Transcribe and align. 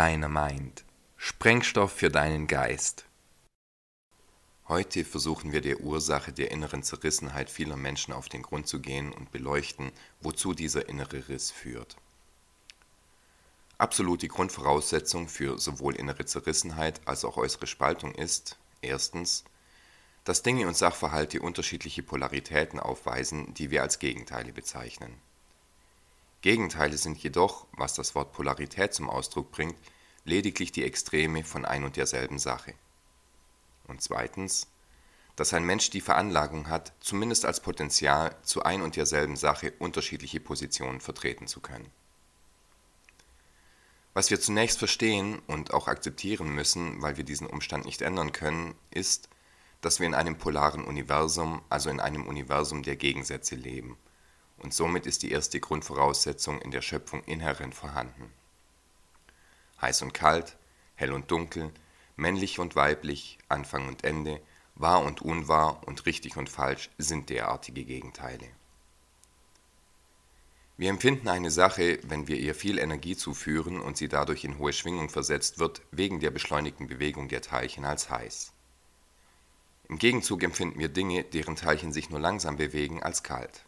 Dynamind. 0.00 0.86
Sprengstoff 1.18 1.92
für 1.92 2.08
deinen 2.08 2.46
Geist. 2.46 3.04
Heute 4.66 5.04
versuchen 5.04 5.52
wir 5.52 5.60
der 5.60 5.80
Ursache 5.80 6.32
der 6.32 6.50
inneren 6.52 6.82
Zerrissenheit 6.82 7.50
vieler 7.50 7.76
Menschen 7.76 8.14
auf 8.14 8.30
den 8.30 8.40
Grund 8.40 8.66
zu 8.66 8.80
gehen 8.80 9.12
und 9.12 9.30
beleuchten, 9.30 9.92
wozu 10.22 10.54
dieser 10.54 10.88
innere 10.88 11.28
Riss 11.28 11.50
führt. 11.50 11.98
Absolute 13.76 14.28
Grundvoraussetzung 14.28 15.28
für 15.28 15.58
sowohl 15.58 15.96
innere 15.96 16.24
Zerrissenheit 16.24 17.06
als 17.06 17.26
auch 17.26 17.36
äußere 17.36 17.66
Spaltung 17.66 18.14
ist, 18.14 18.58
erstens, 18.80 19.44
dass 20.24 20.42
Dinge 20.42 20.66
und 20.66 20.78
Sachverhalte 20.78 21.42
unterschiedliche 21.42 22.02
Polaritäten 22.02 22.80
aufweisen, 22.80 23.52
die 23.52 23.70
wir 23.70 23.82
als 23.82 23.98
Gegenteile 23.98 24.54
bezeichnen. 24.54 25.12
Gegenteile 26.42 26.96
sind 26.96 27.18
jedoch, 27.22 27.66
was 27.72 27.94
das 27.94 28.14
Wort 28.14 28.32
Polarität 28.32 28.94
zum 28.94 29.10
Ausdruck 29.10 29.50
bringt, 29.50 29.76
lediglich 30.24 30.72
die 30.72 30.84
Extreme 30.84 31.44
von 31.44 31.66
ein 31.66 31.84
und 31.84 31.96
derselben 31.96 32.38
Sache. 32.38 32.74
Und 33.86 34.00
zweitens, 34.00 34.66
dass 35.36 35.52
ein 35.52 35.64
Mensch 35.64 35.90
die 35.90 36.00
Veranlagung 36.00 36.68
hat, 36.68 36.92
zumindest 37.00 37.44
als 37.44 37.60
Potenzial 37.60 38.36
zu 38.42 38.62
ein 38.62 38.80
und 38.80 38.96
derselben 38.96 39.36
Sache 39.36 39.72
unterschiedliche 39.78 40.40
Positionen 40.40 41.00
vertreten 41.00 41.46
zu 41.46 41.60
können. 41.60 41.90
Was 44.14 44.30
wir 44.30 44.40
zunächst 44.40 44.78
verstehen 44.78 45.40
und 45.46 45.72
auch 45.72 45.88
akzeptieren 45.88 46.48
müssen, 46.48 47.00
weil 47.00 47.16
wir 47.16 47.24
diesen 47.24 47.46
Umstand 47.46 47.84
nicht 47.84 48.02
ändern 48.02 48.32
können, 48.32 48.74
ist, 48.90 49.28
dass 49.82 50.00
wir 50.00 50.06
in 50.06 50.14
einem 50.14 50.36
polaren 50.36 50.84
Universum, 50.84 51.62
also 51.68 51.90
in 51.90 52.00
einem 52.00 52.26
Universum 52.26 52.82
der 52.82 52.96
Gegensätze 52.96 53.56
leben– 53.56 53.98
und 54.60 54.72
somit 54.74 55.06
ist 55.06 55.22
die 55.22 55.32
erste 55.32 55.60
Grundvoraussetzung 55.60 56.60
in 56.60 56.70
der 56.70 56.82
Schöpfung 56.82 57.24
inhärent 57.24 57.74
vorhanden. 57.74 58.32
Heiß 59.80 60.02
und 60.02 60.14
kalt, 60.14 60.56
hell 60.94 61.12
und 61.12 61.30
dunkel, 61.30 61.72
männlich 62.16 62.58
und 62.58 62.76
weiblich, 62.76 63.38
Anfang 63.48 63.88
und 63.88 64.04
Ende, 64.04 64.40
wahr 64.74 65.02
und 65.02 65.22
unwahr 65.22 65.86
und 65.86 66.06
richtig 66.06 66.36
und 66.36 66.48
falsch 66.48 66.90
sind 66.98 67.30
derartige 67.30 67.84
Gegenteile. 67.84 68.46
Wir 70.76 70.88
empfinden 70.88 71.28
eine 71.28 71.50
Sache, 71.50 71.98
wenn 72.04 72.26
wir 72.26 72.38
ihr 72.38 72.54
viel 72.54 72.78
Energie 72.78 73.14
zuführen 73.14 73.80
und 73.80 73.98
sie 73.98 74.08
dadurch 74.08 74.44
in 74.44 74.56
hohe 74.58 74.72
Schwingung 74.72 75.10
versetzt 75.10 75.58
wird, 75.58 75.82
wegen 75.90 76.20
der 76.20 76.30
beschleunigten 76.30 76.86
Bewegung 76.86 77.28
der 77.28 77.42
Teilchen 77.42 77.84
als 77.84 78.08
heiß. 78.08 78.52
Im 79.90 79.98
Gegenzug 79.98 80.42
empfinden 80.42 80.78
wir 80.78 80.88
Dinge, 80.88 81.24
deren 81.24 81.56
Teilchen 81.56 81.92
sich 81.92 82.08
nur 82.08 82.20
langsam 82.20 82.56
bewegen, 82.56 83.02
als 83.02 83.22
kalt. 83.22 83.64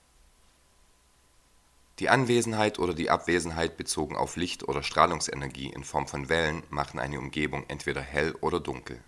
Die 1.99 2.09
Anwesenheit 2.09 2.79
oder 2.79 2.95
die 2.95 3.11
Abwesenheit 3.11 3.77
bezogen 3.77 4.17
auf 4.17 4.37
Licht 4.37 4.67
oder 4.67 4.83
Strahlungsenergie 4.83 5.69
in 5.69 5.85
Form 5.85 6.09
von 6.09 6.29
Wellen 6.29 6.63
machen 6.71 6.99
eine 6.99 7.19
Umgebung 7.19 7.65
entweder 7.69 8.01
hell 8.01 8.35
oder 8.41 8.61
dunkel. 8.61 8.99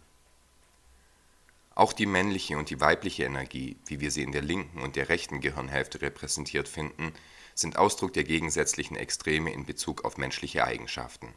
Auch 1.75 1.93
die 1.93 2.07
männliche 2.07 2.57
und 2.57 2.71
die 2.71 2.81
weibliche 2.81 3.25
Energie, 3.25 3.77
wie 3.87 4.01
wir 4.01 4.11
sie 4.11 4.23
in 4.23 4.33
der 4.33 4.43
linken 4.43 4.81
und 4.81 4.97
der 4.97 5.09
rechten 5.09 5.41
Gehirnhälfte 5.41 6.03
repräsentiert 6.03 6.69
finden, 6.69 7.13
sind 7.55 7.79
Ausdruck 7.79 8.13
der 8.13 8.25
gegensätzlichen 8.25 8.97
Extreme 8.97 9.53
in 9.53 9.65
Bezug 9.65 10.05
auf 10.05 10.19
menschliche 10.19 10.65
Eigenschaften. 10.65 11.35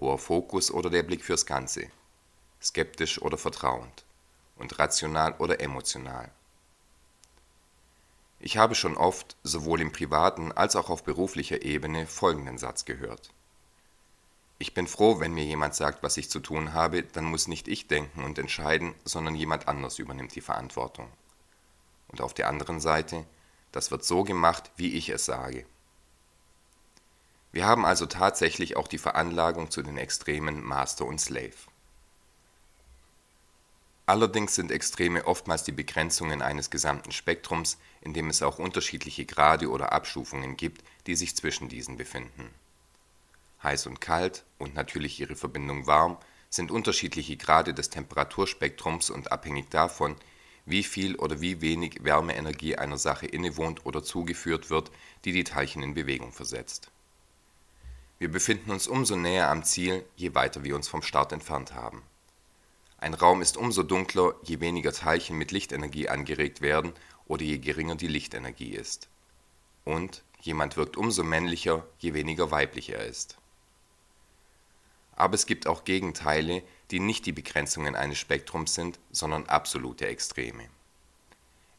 Hoher 0.00 0.18
Fokus 0.18 0.70
oder 0.70 0.90
der 0.90 1.02
Blick 1.02 1.24
fürs 1.24 1.46
Ganze, 1.46 1.86
skeptisch 2.62 3.20
oder 3.22 3.38
vertrauend 3.38 4.04
und 4.56 4.78
rational 4.78 5.34
oder 5.38 5.60
emotional 5.60 6.30
ich 8.38 8.58
habe 8.58 8.74
schon 8.74 8.96
oft, 8.96 9.36
sowohl 9.42 9.80
im 9.80 9.92
privaten 9.92 10.52
als 10.52 10.76
auch 10.76 10.90
auf 10.90 11.04
beruflicher 11.04 11.62
Ebene, 11.62 12.06
folgenden 12.06 12.58
Satz 12.58 12.84
gehört. 12.84 13.30
Ich 14.58 14.72
bin 14.72 14.86
froh, 14.86 15.20
wenn 15.20 15.34
mir 15.34 15.44
jemand 15.44 15.74
sagt, 15.74 16.02
was 16.02 16.16
ich 16.16 16.30
zu 16.30 16.40
tun 16.40 16.72
habe, 16.72 17.02
dann 17.02 17.24
muss 17.24 17.48
nicht 17.48 17.68
ich 17.68 17.88
denken 17.88 18.24
und 18.24 18.38
entscheiden, 18.38 18.94
sondern 19.04 19.34
jemand 19.34 19.68
anders 19.68 19.98
übernimmt 19.98 20.34
die 20.34 20.40
Verantwortung. 20.40 21.08
Und 22.08 22.20
auf 22.20 22.32
der 22.32 22.48
anderen 22.48 22.80
Seite, 22.80 23.26
das 23.72 23.90
wird 23.90 24.04
so 24.04 24.24
gemacht, 24.24 24.70
wie 24.76 24.94
ich 24.94 25.10
es 25.10 25.26
sage. 25.26 25.66
Wir 27.52 27.66
haben 27.66 27.84
also 27.84 28.06
tatsächlich 28.06 28.76
auch 28.76 28.88
die 28.88 28.98
Veranlagung 28.98 29.70
zu 29.70 29.82
den 29.82 29.96
Extremen 29.96 30.62
Master 30.62 31.06
und 31.06 31.20
Slave. 31.20 31.54
Allerdings 34.08 34.54
sind 34.54 34.70
Extreme 34.70 35.26
oftmals 35.26 35.64
die 35.64 35.72
Begrenzungen 35.72 36.40
eines 36.40 36.70
gesamten 36.70 37.10
Spektrums, 37.10 37.76
in 38.00 38.14
dem 38.14 38.30
es 38.30 38.40
auch 38.40 38.60
unterschiedliche 38.60 39.26
Grade 39.26 39.68
oder 39.68 39.92
Abstufungen 39.92 40.56
gibt, 40.56 40.84
die 41.08 41.16
sich 41.16 41.34
zwischen 41.34 41.68
diesen 41.68 41.96
befinden. 41.96 42.48
Heiß 43.64 43.88
und 43.88 44.00
kalt 44.00 44.44
und 44.58 44.76
natürlich 44.76 45.18
ihre 45.18 45.34
Verbindung 45.34 45.88
warm 45.88 46.18
sind 46.50 46.70
unterschiedliche 46.70 47.36
Grade 47.36 47.74
des 47.74 47.90
Temperaturspektrums 47.90 49.10
und 49.10 49.32
abhängig 49.32 49.70
davon, 49.70 50.14
wie 50.66 50.84
viel 50.84 51.16
oder 51.16 51.40
wie 51.40 51.60
wenig 51.60 52.04
Wärmeenergie 52.04 52.76
einer 52.76 52.98
Sache 52.98 53.26
innewohnt 53.26 53.84
oder 53.86 54.04
zugeführt 54.04 54.70
wird, 54.70 54.92
die 55.24 55.32
die 55.32 55.44
Teilchen 55.44 55.82
in 55.82 55.94
Bewegung 55.94 56.32
versetzt. 56.32 56.92
Wir 58.20 58.30
befinden 58.30 58.70
uns 58.70 58.86
umso 58.86 59.16
näher 59.16 59.50
am 59.50 59.64
Ziel, 59.64 60.04
je 60.14 60.36
weiter 60.36 60.62
wir 60.62 60.76
uns 60.76 60.86
vom 60.86 61.02
Start 61.02 61.32
entfernt 61.32 61.74
haben 61.74 62.02
ein 62.98 63.14
Raum 63.14 63.42
ist 63.42 63.56
umso 63.56 63.82
dunkler, 63.82 64.34
je 64.42 64.60
weniger 64.60 64.92
Teilchen 64.92 65.36
mit 65.36 65.50
Lichtenergie 65.50 66.08
angeregt 66.08 66.60
werden 66.60 66.92
oder 67.26 67.42
je 67.42 67.58
geringer 67.58 67.96
die 67.96 68.06
Lichtenergie 68.06 68.74
ist. 68.74 69.08
Und 69.84 70.22
jemand 70.40 70.76
wirkt 70.76 70.96
umso 70.96 71.22
männlicher, 71.22 71.86
je 71.98 72.14
weniger 72.14 72.50
weiblich 72.50 72.90
er 72.90 73.04
ist. 73.04 73.36
Aber 75.14 75.34
es 75.34 75.46
gibt 75.46 75.66
auch 75.66 75.84
Gegenteile, 75.84 76.62
die 76.90 77.00
nicht 77.00 77.26
die 77.26 77.32
Begrenzungen 77.32 77.96
eines 77.96 78.18
Spektrums 78.18 78.74
sind, 78.74 78.98
sondern 79.10 79.46
absolute 79.46 80.06
Extreme. 80.06 80.68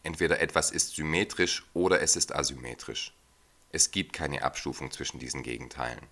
Entweder 0.04 0.40
etwas 0.40 0.72
ist 0.72 0.96
symmetrisch 0.96 1.66
oder 1.74 2.02
es 2.02 2.16
ist 2.16 2.34
asymmetrisch. 2.34 3.14
Es 3.72 3.92
gibt 3.92 4.14
keine 4.14 4.44
Abstufung 4.44 4.92
zwischen 4.92 5.20
diesen 5.20 5.44
Gegenteilen. 5.44 6.08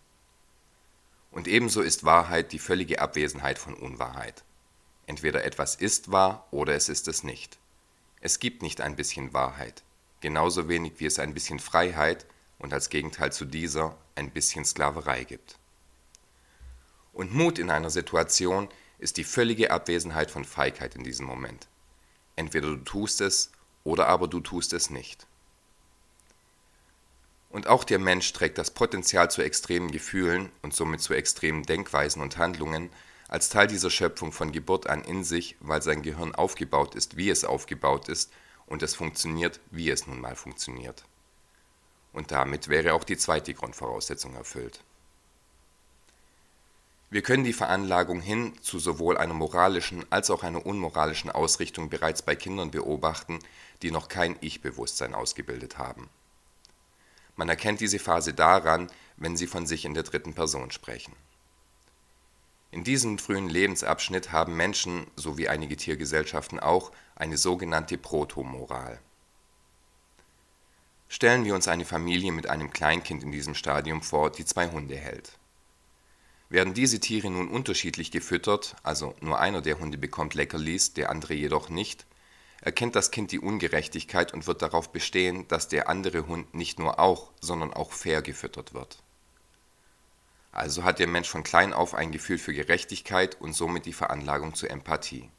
Und 1.32 1.48
ebenso 1.48 1.82
ist 1.82 2.06
Wahrheit 2.06 2.52
die 2.52 2.60
völlige 2.60 3.02
Abwesenheit 3.02 3.60
von 3.60 3.74
Unwahrheit. 3.74 4.45
Entweder 5.08 5.44
etwas 5.44 5.76
ist 5.76 6.12
wahr 6.12 6.48
oder 6.52 6.74
es 6.74 6.90
ist 6.90 7.08
es 7.08 7.24
nicht. 7.24 7.58
Es 8.22 8.40
gibt 8.40 8.62
nicht 8.62 8.82
ein 8.82 8.96
bisschen 8.96 9.34
Wahrheit, 9.34 9.84
genauso 10.22 10.68
wenig 10.68 10.94
wie 10.98 11.06
es 11.06 11.20
ein 11.20 11.34
bisschen 11.34 11.60
Freiheit 11.60 12.26
und 12.58 12.74
als 12.74 12.90
Gegenteil 12.90 13.32
zu 13.32 13.46
dieser 13.46 13.96
ein 14.16 14.32
bisschen 14.32 14.66
Sklaverei 14.66 15.24
gibt. 15.24 15.58
Und 17.14 17.34
Mut 17.34 17.60
in 17.60 17.70
einer 17.70 17.90
Situation 17.90 18.68
ist 18.98 19.18
die 19.18 19.24
völlige 19.24 19.72
Abwesenheit 19.72 20.32
von 20.32 20.44
Feigheit 20.44 20.96
in 20.96 21.04
diesem 21.04 21.26
Moment. 21.26 21.68
Entweder 22.36 22.68
du 22.68 22.78
tust 22.78 23.22
es 23.22 23.52
oder 23.84 24.08
aber 24.08 24.28
du 24.28 24.40
tust 24.40 24.74
es 24.74 24.90
nicht. 24.90 25.28
Und 27.50 27.68
auch 27.68 27.86
der 27.86 28.00
Mensch 28.00 28.34
trägt 28.34 28.58
das 28.58 28.72
Potenzial 28.72 29.32
zu 29.32 29.42
extremen 29.42 29.92
Gefühlen 29.92 30.52
und 30.62 30.74
somit 30.74 31.00
zu 31.00 31.14
extremen 31.14 31.64
Denkweisen 31.64 32.22
und 32.22 32.38
Handlungen 32.38 32.90
als 33.36 33.50
Teil 33.50 33.68
dieser 33.68 33.90
Schöpfung 33.90 34.32
von 34.32 34.54
Geburt 34.54 34.88
an 34.88 35.04
in 35.04 35.26
sich, 35.26 35.58
weil 35.60 35.82
sein 35.82 36.02
Gehirn 36.02 36.34
aufgebaut 36.34 36.96
ist, 36.96 37.18
wie 37.18 37.30
es 37.30 37.44
aufgebaut 37.44 38.08
ist, 38.08 38.32
und 38.66 38.82
es 38.82 38.96
funktioniert, 38.96 39.60
wie 39.72 39.90
es 39.90 40.08
nun 40.08 40.22
mal 40.22 40.38
funktioniert. 40.38 41.04
Und 42.14 42.32
damit 42.32 42.70
wäre 42.70 42.94
auch 42.94 43.04
die 43.04 43.18
zweite 43.18 43.54
Grundvoraussetzung 43.54 44.36
erfüllt. 44.36 44.80
Wir 47.10 47.24
können 47.24 47.44
die 47.44 47.52
Veranlagung 47.52 48.22
hin 48.22 48.54
zu 48.62 48.80
sowohl 48.80 49.18
einer 49.18 49.34
moralischen 49.34 50.10
als 50.14 50.30
auch 50.30 50.44
einer 50.44 50.66
unmoralischen 50.66 51.30
Ausrichtung 51.30 51.90
bereits 51.90 52.22
bei 52.22 52.38
Kindern 52.38 52.72
beobachten, 52.72 53.40
die 53.82 53.92
noch 53.92 54.08
kein 54.08 54.38
Ich-Bewusstsein 54.40 55.14
ausgebildet 55.14 55.78
haben. 55.78 56.10
Man 57.36 57.50
erkennt 57.50 57.82
diese 57.82 58.00
Phase 58.00 58.34
daran, 58.34 58.90
wenn 59.18 59.36
sie 59.36 59.48
von 59.48 59.68
sich 59.68 59.84
in 59.84 59.94
der 59.94 60.04
dritten 60.04 60.34
Person 60.34 60.72
sprechen. 60.72 61.12
In 62.76 62.84
diesem 62.84 63.20
frühen 63.20 63.48
Lebensabschnitt 63.48 64.34
haben 64.34 64.58
Menschen, 64.58 65.08
so 65.16 65.38
wie 65.38 65.48
einige 65.48 65.78
Tiergesellschaften 65.78 66.60
auch, 66.60 66.92
eine 67.16 67.38
sogenannte 67.38 67.98
Protomoral. 67.98 69.00
Stellen 71.08 71.46
wir 71.46 71.56
uns 71.56 71.70
eine 71.70 71.86
Familie 71.86 72.34
mit 72.34 72.50
einem 72.50 72.72
Kleinkind 72.72 73.24
in 73.24 73.32
diesem 73.32 73.56
Stadium 73.56 74.02
vor, 74.02 74.30
die 74.30 74.44
zwei 74.44 74.68
Hunde 74.68 74.98
hält. 74.98 75.40
Werden 76.50 76.74
diese 76.74 77.00
Tiere 77.00 77.30
nun 77.30 77.48
unterschiedlich 77.48 78.12
gefüttert, 78.12 78.76
also 78.84 79.16
nur 79.22 79.40
einer 79.40 79.62
der 79.62 79.80
Hunde 79.80 79.98
bekommt 79.98 80.34
Leckerlis, 80.34 80.94
der 80.94 81.10
andere 81.10 81.34
jedoch 81.34 81.70
nicht, 81.70 82.06
erkennt 82.60 82.98
das 82.98 83.10
Kind 83.10 83.32
die 83.32 83.40
Ungerechtigkeit 83.40 84.34
und 84.34 84.48
wird 84.48 84.62
darauf 84.62 84.92
bestehen, 84.92 85.48
dass 85.48 85.70
der 85.70 85.88
andere 85.88 86.28
Hund 86.28 86.54
nicht 86.54 86.78
nur 86.78 87.00
auch, 87.00 87.32
sondern 87.40 87.74
auch 87.74 87.94
fair 87.94 88.22
gefüttert 88.22 88.74
wird 88.74 89.02
also 90.56 90.86
hat 90.86 91.00
der 91.00 91.08
Mensch 91.08 91.30
von 91.30 91.44
klein 91.44 91.74
auf 91.74 91.94
ein 91.94 92.12
Gefühl 92.12 92.38
für 92.38 92.54
Gerechtigkeit 92.54 93.40
und 93.42 93.54
somit 93.54 93.86
die 93.86 93.94
Veranlagung 93.94 94.56
zur 94.56 94.72
Empathie. 94.72 95.30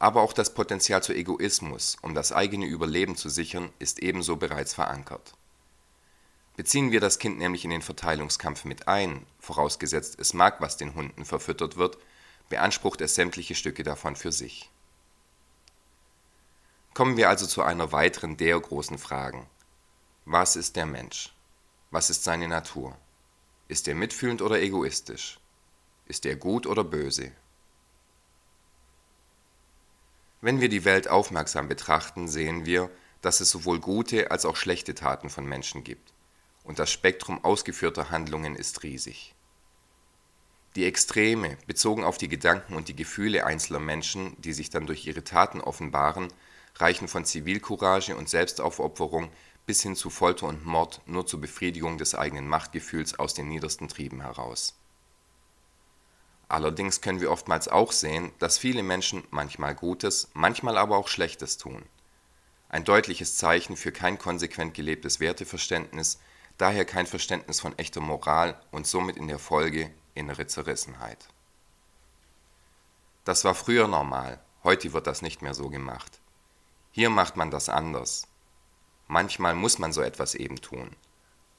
Aber 0.00 0.20
auch 0.20 0.32
das 0.32 0.52
Potenzial 0.52 1.02
zu 1.02 1.14
Egoismus, 1.14 1.96
um 2.02 2.14
das 2.14 2.32
eigene 2.32 2.66
Überleben 2.66 3.16
zu 3.16 3.28
sichern, 3.28 3.70
ist 3.78 4.00
ebenso 4.00 4.36
bereits 4.36 4.74
verankert. 4.74 5.32
Beziehen 6.56 6.90
wir 6.90 7.00
das 7.00 7.18
Kind 7.18 7.38
nämlich 7.38 7.64
in 7.64 7.70
den 7.70 7.82
Verteilungskampf 7.82 8.64
mit 8.64 8.88
ein, 8.88 9.24
vorausgesetzt 9.38 10.18
es 10.18 10.34
mag, 10.34 10.60
was 10.60 10.76
den 10.76 10.94
Hunden 10.94 11.24
verfüttert 11.24 11.76
wird, 11.76 11.98
beansprucht 12.48 13.00
es 13.00 13.14
sämtliche 13.14 13.54
Stücke 13.54 13.84
davon 13.84 14.16
für 14.16 14.32
sich. 14.32 14.70
Kommen 16.94 17.16
wir 17.16 17.28
also 17.28 17.46
zu 17.46 17.62
einer 17.62 17.92
weiteren 17.92 18.36
der 18.36 18.58
großen 18.58 18.98
Fragen. 18.98 19.46
Was 20.24 20.56
ist 20.56 20.74
der 20.74 20.86
Mensch? 20.86 21.32
Was 21.90 22.10
ist 22.10 22.24
seine 22.24 22.48
Natur? 22.48 22.96
Ist 23.68 23.88
er 23.88 23.94
mitfühlend 23.94 24.42
oder 24.42 24.60
egoistisch? 24.60 25.38
Ist 26.06 26.24
er 26.24 26.36
gut 26.36 26.66
oder 26.66 26.84
böse? 26.84 27.32
Wenn 30.40 30.60
wir 30.60 30.68
die 30.68 30.84
Welt 30.84 31.08
aufmerksam 31.08 31.66
betrachten, 31.66 32.28
sehen 32.28 32.64
wir, 32.64 32.90
dass 33.22 33.40
es 33.40 33.50
sowohl 33.50 33.80
gute 33.80 34.30
als 34.30 34.44
auch 34.44 34.54
schlechte 34.54 34.94
Taten 34.94 35.30
von 35.30 35.44
Menschen 35.44 35.82
gibt, 35.82 36.12
und 36.62 36.78
das 36.78 36.92
Spektrum 36.92 37.42
ausgeführter 37.44 38.10
Handlungen 38.10 38.54
ist 38.54 38.84
riesig. 38.84 39.34
Die 40.76 40.84
Extreme, 40.84 41.56
bezogen 41.66 42.04
auf 42.04 42.18
die 42.18 42.28
Gedanken 42.28 42.76
und 42.76 42.88
die 42.88 42.94
Gefühle 42.94 43.46
einzelner 43.46 43.80
Menschen, 43.80 44.40
die 44.40 44.52
sich 44.52 44.70
dann 44.70 44.86
durch 44.86 45.06
ihre 45.06 45.24
Taten 45.24 45.60
offenbaren, 45.60 46.28
reichen 46.76 47.08
von 47.08 47.24
Zivilcourage 47.24 48.14
und 48.14 48.28
Selbstaufopferung 48.28 49.30
bis 49.66 49.82
hin 49.82 49.96
zu 49.96 50.10
Folter 50.10 50.46
und 50.46 50.64
Mord 50.64 51.02
nur 51.06 51.26
zur 51.26 51.40
Befriedigung 51.40 51.98
des 51.98 52.14
eigenen 52.14 52.48
Machtgefühls 52.48 53.18
aus 53.18 53.34
den 53.34 53.48
niedersten 53.48 53.88
Trieben 53.88 54.20
heraus. 54.20 54.74
Allerdings 56.48 57.00
können 57.00 57.20
wir 57.20 57.32
oftmals 57.32 57.66
auch 57.66 57.90
sehen, 57.90 58.32
dass 58.38 58.56
viele 58.56 58.84
Menschen 58.84 59.24
manchmal 59.30 59.74
Gutes, 59.74 60.30
manchmal 60.32 60.78
aber 60.78 60.96
auch 60.96 61.08
Schlechtes 61.08 61.58
tun. 61.58 61.84
Ein 62.68 62.84
deutliches 62.84 63.36
Zeichen 63.36 63.76
für 63.76 63.90
kein 63.90 64.18
konsequent 64.18 64.74
gelebtes 64.74 65.18
Werteverständnis, 65.18 66.20
daher 66.56 66.84
kein 66.84 67.06
Verständnis 67.06 67.60
von 67.60 67.76
echter 67.78 68.00
Moral 68.00 68.60
und 68.70 68.86
somit 68.86 69.16
in 69.16 69.26
der 69.26 69.40
Folge 69.40 69.92
innere 70.14 70.46
Zerrissenheit. 70.46 71.28
Das 73.24 73.44
war 73.44 73.56
früher 73.56 73.88
normal, 73.88 74.40
heute 74.62 74.92
wird 74.92 75.08
das 75.08 75.22
nicht 75.22 75.42
mehr 75.42 75.54
so 75.54 75.68
gemacht. 75.68 76.20
Hier 76.92 77.10
macht 77.10 77.36
man 77.36 77.50
das 77.50 77.68
anders. 77.68 78.28
Manchmal 79.08 79.54
muss 79.54 79.78
man 79.78 79.92
so 79.92 80.02
etwas 80.02 80.34
eben 80.34 80.56
tun. 80.56 80.90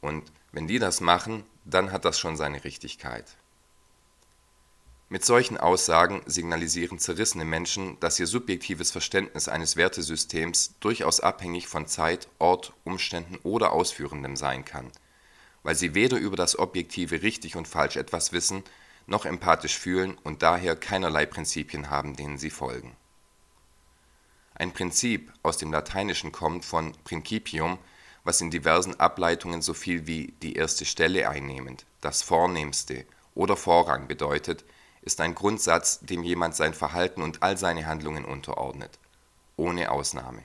Und 0.02 0.32
wenn 0.52 0.68
die 0.68 0.80
das 0.80 1.02
machen, 1.02 1.44
dann 1.66 1.92
hat 1.92 2.06
das 2.06 2.20
schon 2.20 2.38
seine 2.38 2.64
Richtigkeit. 2.64 3.38
Mit 5.10 5.24
solchen 5.24 5.58
Aussagen 5.58 6.22
signalisieren 6.26 7.00
zerrissene 7.00 7.46
Menschen, 7.46 7.98
dass 8.02 8.20
ihr 8.20 8.28
subjektives 8.28 8.92
Verständnis 8.92 9.48
eines 9.48 9.78
Wertesystems 9.78 10.76
durchaus 10.82 11.22
abhängig 11.22 11.68
von 11.68 11.88
Zeit, 11.88 12.28
Ort, 12.40 12.74
Umständen 12.84 13.38
oder 13.44 13.72
Ausführendem 13.72 14.36
sein 14.36 14.66
kann, 14.66 14.92
weil 15.64 15.76
sie 15.76 15.96
weder 15.96 16.18
über 16.18 16.36
das 16.36 16.60
objektive 16.60 17.22
richtig 17.22 17.56
und 17.56 17.70
falsch 17.70 17.96
etwas 17.96 18.34
wissen, 18.34 18.64
noch 19.06 19.26
empathisch 19.26 19.80
fühlen 19.80 20.18
und 20.24 20.44
daher 20.44 20.76
keinerlei 20.76 21.26
Prinzipien 21.26 21.90
haben, 21.90 22.18
denen 22.18 22.38
sie 22.38 22.50
folgen. 22.50 22.98
Ein 24.60 24.74
Prinzip 24.74 25.32
aus 25.44 25.58
dem 25.58 25.72
Lateinischen 25.72 26.32
kommt 26.32 26.66
von 26.66 26.94
principium, 27.04 27.78
was 28.24 28.42
in 28.42 28.50
diversen 28.50 29.00
Ableitungen 29.00 29.62
so 29.62 29.76
viel 29.76 30.08
wie 30.08 30.34
die 30.42 30.56
erste 30.56 30.84
Stelle 30.84 31.30
einnehmend, 31.30 31.86
das 32.02 32.24
Vornehmste 32.24 33.06
oder 33.36 33.56
Vorrang 33.56 34.08
bedeutet 34.08 34.66
ist 35.04 35.22
ein 35.22 35.36
Grundsatz, 35.36 36.00
dem 36.02 36.24
jemand 36.24 36.56
sein 36.56 36.74
Verhalten 36.74 37.22
und 37.22 37.42
all 37.42 37.58
seine 37.58 37.86
Handlungen 37.86 38.26
unterordnet, 38.26 39.00
ohne 39.56 39.90
Ausnahme. 39.92 40.42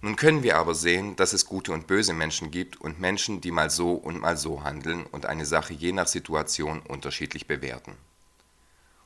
Nun 0.00 0.14
können 0.14 0.42
wir 0.42 0.58
aber 0.58 0.74
sehen, 0.74 1.16
dass 1.16 1.32
es 1.32 1.46
gute 1.46 1.72
und 1.72 1.86
böse 1.88 2.12
Menschen 2.12 2.50
gibt 2.50 2.80
und 2.80 3.00
Menschen, 3.00 3.40
die 3.40 3.50
mal 3.50 3.70
so 3.70 3.94
und 3.94 4.20
mal 4.20 4.36
so 4.36 4.62
handeln 4.62 5.06
und 5.06 5.26
eine 5.26 5.46
Sache 5.46 5.72
je 5.72 5.92
nach 5.92 6.06
Situation 6.06 6.80
unterschiedlich 6.80 7.48
bewerten. 7.48 7.96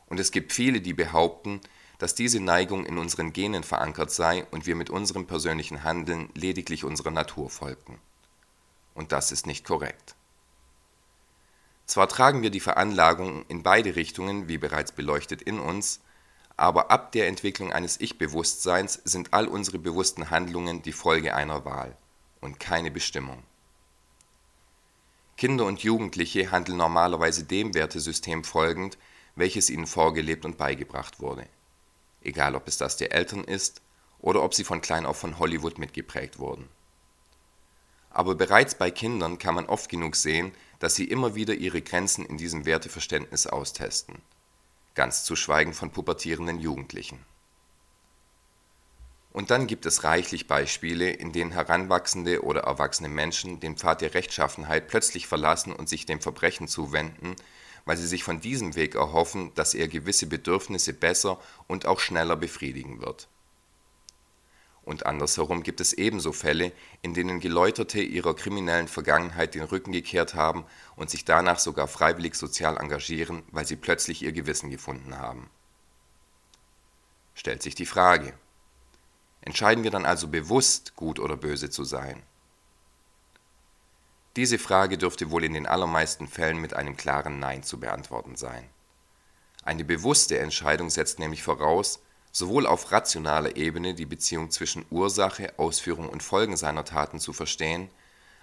Und 0.07 0.19
es 0.21 0.33
gibt 0.33 0.53
viele, 0.53 0.81
die 0.81 0.93
behaupten, 0.93 1.61
dass 1.99 2.15
diese 2.15 2.41
Neigung 2.41 2.87
in 2.87 2.97
unseren 2.97 3.33
Genen 3.33 3.65
verankert 3.65 4.11
sei 4.11 4.47
und 4.51 4.67
wir 4.67 4.77
mit 4.77 4.89
unserem 4.89 5.27
persönlichen 5.27 5.83
Handeln 5.83 6.31
lediglich 6.35 6.85
unserer 6.85 7.11
Natur 7.11 7.51
folgten. 7.51 7.99
Und 8.95 9.13
das 9.13 9.33
ist 9.33 9.47
nicht 9.47 9.65
korrekt. 9.65 10.15
Zwar 11.87 12.09
tragen 12.09 12.43
wir 12.43 12.51
die 12.51 12.61
Veranlagung 12.61 13.45
in 13.49 13.63
beide 13.63 13.97
Richtungen, 13.97 14.47
wie 14.47 14.59
bereits 14.59 14.93
beleuchtet, 14.93 15.43
in 15.43 15.59
uns, 15.59 16.01
aber 16.57 16.91
ab 16.91 17.13
der 17.13 17.29
Entwicklung 17.29 17.73
eines 17.73 18.01
Ich-Bewusstseins 18.01 19.01
sind 19.05 19.33
all 19.33 19.47
unsere 19.47 19.79
bewussten 19.79 20.31
Handlungen 20.31 20.83
die 20.83 20.93
Folge 20.93 21.35
einer 21.35 21.65
Wahl 21.65 21.97
und 22.41 22.61
keine 22.61 22.91
Bestimmung. 22.91 23.43
Kinder 25.37 25.65
und 25.65 25.81
Jugendliche 25.85 26.51
handeln 26.51 26.79
normalerweise 26.79 27.45
dem 27.45 27.75
Wertesystem 27.75 28.43
folgend, 28.43 28.99
welches 29.37 29.71
ihnen 29.71 29.87
vorgelebt 29.87 30.45
und 30.45 30.59
beigebracht 30.59 31.21
wurde. 31.21 31.47
Egal 32.23 32.55
ob 32.55 32.69
es 32.69 32.79
das 32.79 32.97
der 32.97 33.13
Eltern 33.13 33.45
ist 33.45 33.81
oder 34.19 34.43
ob 34.43 34.55
sie 34.55 34.65
von 34.65 34.81
klein 34.81 35.07
auf 35.07 35.19
von 35.19 35.39
Hollywood 35.39 35.79
mitgeprägt 35.79 36.39
wurden. 36.39 36.69
Aber 38.11 38.35
bereits 38.35 38.75
bei 38.75 38.91
Kindern 38.91 39.39
kann 39.39 39.55
man 39.55 39.67
oft 39.67 39.89
genug 39.89 40.17
sehen, 40.17 40.53
dass 40.79 40.95
sie 40.95 41.05
immer 41.05 41.35
wieder 41.35 41.55
ihre 41.55 41.83
Grenzen 41.83 42.25
in 42.25 42.37
diesem 42.37 42.65
Werteverständnis 42.65 43.47
austesten, 43.47 44.21
ganz 44.95 45.25
zu 45.25 45.37
schweigen 45.37 45.75
von 45.75 45.91
pubertierenden 45.91 46.59
Jugendlichen. 46.59 47.25
Und 49.31 49.51
dann 49.51 49.67
gibt 49.67 49.87
es 49.87 50.05
reichlich 50.05 50.47
Beispiele, 50.47 51.11
in 51.11 51.33
denen 51.33 51.53
heranwachsende 51.53 52.43
oder 52.43 52.63
erwachsene 52.63 53.09
Menschen 53.09 53.61
den 53.61 53.77
Pfad 53.77 54.01
der 54.01 54.15
Rechtschaffenheit 54.15 54.89
plötzlich 54.89 55.27
verlassen 55.27 55.73
und 55.73 55.89
sich 55.89 56.07
dem 56.07 56.21
Verbrechen 56.21 56.67
zuwenden, 56.67 57.37
weil 57.89 57.97
sie 57.97 58.07
sich 58.07 58.23
von 58.23 58.41
diesem 58.41 58.77
Weg 58.77 58.95
erhoffen, 58.95 59.53
dass 59.57 59.75
er 59.75 59.89
gewisse 59.89 60.27
Bedürfnisse 60.27 60.93
besser 60.93 61.41
und 61.67 61.87
auch 61.87 61.99
schneller 61.99 62.37
befriedigen 62.37 63.01
wird 63.01 63.29
und 64.89 65.05
andersherum 65.05 65.63
gibt 65.63 65.83
es 65.83 65.93
ebenso 65.93 66.33
Fälle, 66.33 66.73
in 67.03 67.13
denen 67.13 67.41
Geläuterte 67.41 68.01
ihrer 68.01 68.35
kriminellen 68.35 68.89
Vergangenheit 68.89 69.55
den 69.55 69.65
Rücken 69.65 69.93
gekehrt 69.93 70.35
haben 70.35 70.65
und 70.97 71.11
sich 71.11 71.27
danach 71.27 71.59
sogar 71.59 71.89
freiwillig 71.89 72.37
sozial 72.37 72.79
engagieren, 72.79 73.43
weil 73.51 73.67
sie 73.67 73.77
plötzlich 73.77 74.23
ihr 74.23 74.33
Gewissen 74.33 74.71
gefunden 74.71 75.19
haben. 75.19 75.51
Stellt 77.35 77.63
sich 77.63 77.75
die 77.75 77.85
Frage, 77.85 78.33
entscheiden 79.43 79.85
wir 79.85 79.91
dann 79.91 80.07
also 80.07 80.27
bewusst, 80.27 80.97
gut 80.97 81.21
oder 81.21 81.37
böse 81.37 81.69
zu 81.69 81.85
sein? 81.85 82.23
Diese 84.37 84.59
Frage 84.59 84.99
dürfte 84.99 85.31
wohl 85.31 85.45
in 85.45 85.55
den 85.55 85.67
allermeisten 85.67 86.29
Fällen 86.29 86.59
mit 86.59 86.75
einem 86.75 86.97
klaren 86.97 87.39
Nein 87.39 87.63
zu 87.63 87.81
beantworten 87.81 88.37
sein. 88.37 88.69
Eine 89.65 89.85
bewusste 89.85 90.39
Entscheidung 90.39 90.91
setzt 90.91 91.19
nämlich 91.19 91.43
voraus, 91.43 92.01
sowohl 92.33 92.67
auf 92.67 92.93
rationaler 92.93 93.57
Ebene 93.57 93.95
die 93.95 94.07
Beziehung 94.07 94.51
zwischen 94.51 94.87
Ursache, 94.91 95.59
Ausführung 95.59 96.09
und 96.09 96.23
Folgen 96.23 96.57
seiner 96.57 96.85
Taten 96.85 97.19
zu 97.19 97.33
verstehen, 97.33 97.91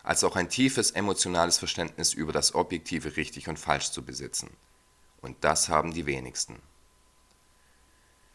als 0.03 0.23
auch 0.23 0.35
ein 0.35 0.49
tiefes 0.49 0.91
emotionales 0.91 1.57
Verständnis 1.57 2.13
über 2.13 2.31
das 2.31 2.53
objektive 2.53 3.17
Richtig 3.17 3.47
und 3.47 3.57
Falsch 3.57 3.91
zu 3.91 4.03
besitzen. 4.03 4.49
Und 5.21 5.37
das 5.43 5.69
haben 5.69 5.93
die 5.93 6.05
wenigsten. 6.05 6.61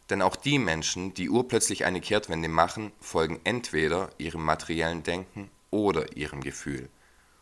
Denn 0.08 0.22
auch 0.22 0.34
die 0.34 0.58
Menschen, 0.58 1.14
die 1.14 1.30
urplötzlich 1.30 1.84
eine 1.84 2.00
Kehrtwende 2.00 2.48
machen, 2.48 2.90
folgen 3.00 3.40
entweder 3.44 4.10
ihrem 4.18 4.44
materiellen 4.44 5.04
Denken 5.04 5.48
oder 5.70 6.16
ihrem 6.16 6.40
Gefühl, 6.40 6.88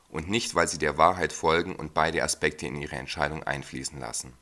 und 0.09 0.29
nicht, 0.29 0.55
weil 0.55 0.69
sie 0.69 0.79
der 0.79 0.97
Wahrheit 0.97 1.33
folgen 1.33 1.77
und 1.77 1.95
beide 1.95 2.23
Aspekte 2.23 2.67
in 2.67 2.77
ihre 2.77 2.97
Entscheidung 2.97 3.43
einfließen 3.43 3.99
lassen. 3.99 4.33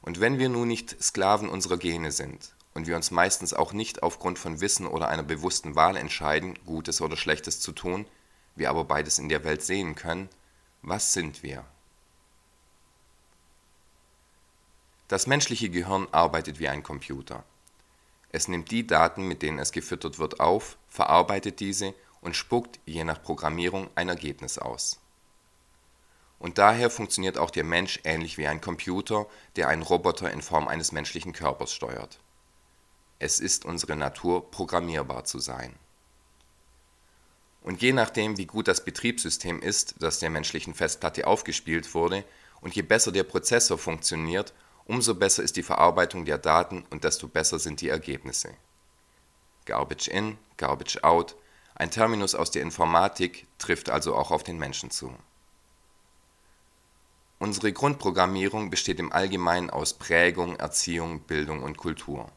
Und 0.00 0.20
wenn 0.20 0.38
wir 0.38 0.48
nun 0.48 0.68
nicht 0.68 1.02
Sklaven 1.02 1.48
unserer 1.48 1.76
Gene 1.76 2.10
sind 2.10 2.54
und 2.74 2.86
wir 2.86 2.96
uns 2.96 3.10
meistens 3.10 3.54
auch 3.54 3.72
nicht 3.72 4.02
aufgrund 4.02 4.38
von 4.38 4.60
Wissen 4.60 4.86
oder 4.86 5.08
einer 5.08 5.22
bewussten 5.22 5.76
Wahl 5.76 5.96
entscheiden, 5.96 6.58
Gutes 6.66 7.00
oder 7.00 7.16
Schlechtes 7.16 7.60
zu 7.60 7.72
tun, 7.72 8.06
wir 8.56 8.68
aber 8.68 8.84
beides 8.84 9.18
in 9.18 9.28
der 9.28 9.44
Welt 9.44 9.62
sehen 9.62 9.94
können, 9.94 10.28
was 10.82 11.12
sind 11.12 11.42
wir? 11.42 11.64
Das 15.08 15.26
menschliche 15.26 15.68
Gehirn 15.70 16.08
arbeitet 16.10 16.58
wie 16.58 16.68
ein 16.68 16.82
Computer. 16.82 17.44
Es 18.30 18.48
nimmt 18.48 18.70
die 18.70 18.86
Daten, 18.86 19.28
mit 19.28 19.42
denen 19.42 19.58
es 19.58 19.70
gefüttert 19.70 20.18
wird, 20.18 20.40
auf, 20.40 20.78
verarbeitet 20.88 21.60
diese 21.60 21.94
und 22.22 22.34
spuckt 22.34 22.80
je 22.86 23.04
nach 23.04 23.22
Programmierung 23.22 23.90
ein 23.94 24.08
Ergebnis 24.08 24.58
aus 24.58 25.02
und 26.42 26.58
daher 26.58 26.90
funktioniert 26.90 27.38
auch 27.38 27.50
der 27.50 27.62
Mensch 27.62 28.00
ähnlich 28.02 28.36
wie 28.36 28.48
ein 28.48 28.60
Computer, 28.60 29.26
der 29.54 29.68
einen 29.68 29.82
Roboter 29.82 30.28
in 30.32 30.42
Form 30.42 30.66
eines 30.66 30.90
menschlichen 30.90 31.32
Körpers 31.32 31.72
steuert. 31.72 32.18
Es 33.20 33.38
ist 33.38 33.64
unsere 33.64 33.94
Natur, 33.94 34.50
programmierbar 34.50 35.22
zu 35.22 35.38
sein. 35.38 35.76
Und 37.62 37.80
je 37.80 37.92
nachdem, 37.92 38.38
wie 38.38 38.46
gut 38.46 38.66
das 38.66 38.84
Betriebssystem 38.84 39.62
ist, 39.62 39.94
das 40.00 40.18
der 40.18 40.30
menschlichen 40.30 40.74
Festplatte 40.74 41.28
aufgespielt 41.28 41.94
wurde, 41.94 42.24
und 42.60 42.74
je 42.74 42.82
besser 42.82 43.12
der 43.12 43.22
Prozessor 43.22 43.78
funktioniert, 43.78 44.52
umso 44.84 45.14
besser 45.14 45.44
ist 45.44 45.54
die 45.54 45.62
Verarbeitung 45.62 46.24
der 46.24 46.38
Daten 46.38 46.84
und 46.90 47.04
desto 47.04 47.28
besser 47.28 47.60
sind 47.60 47.80
die 47.80 47.88
Ergebnisse. 47.88 48.52
Garbage 49.64 50.08
in, 50.08 50.38
Garbage 50.56 51.04
out, 51.04 51.36
ein 51.74 51.90
Terminus 51.90 52.34
aus 52.34 52.50
der 52.50 52.62
Informatik, 52.62 53.46
trifft 53.58 53.90
also 53.90 54.14
auch 54.14 54.30
auf 54.30 54.42
den 54.42 54.58
Menschen 54.58 54.90
zu. 54.90 55.14
Unsere 57.38 57.72
Grundprogrammierung 57.72 58.70
besteht 58.70 59.00
im 59.00 59.12
Allgemeinen 59.12 59.70
aus 59.70 59.94
Prägung, 59.94 60.56
Erziehung, 60.56 61.20
Bildung 61.20 61.62
und 61.62 61.76
Kultur. 61.76 62.30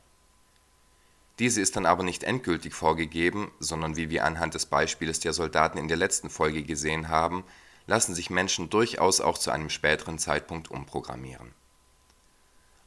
Diese 1.38 1.62
ist 1.62 1.75
dann 1.75 1.86
aber 1.86 2.04
nicht 2.04 2.24
endgültig 2.24 2.74
vorgegeben, 2.74 3.51
sondern 3.60 3.98
wie 3.98 4.10
wir 4.10 4.24
anhand 4.24 4.54
des 4.54 4.65
Beispiels 4.65 5.20
der 5.20 5.34
Soldaten 5.34 5.77
in 5.77 5.89
der 5.89 5.98
letzten 5.98 6.30
Folge 6.30 6.63
gesehen 6.63 7.10
haben, 7.10 7.44
lassen 7.88 8.15
sich 8.15 8.30
Menschen 8.30 8.70
durchaus 8.70 9.22
auch 9.22 9.38
zu 9.38 9.51
einem 9.51 9.70
späteren 9.70 10.18
Zeitpunkt 10.18 10.72
umprogrammieren. 10.72 11.54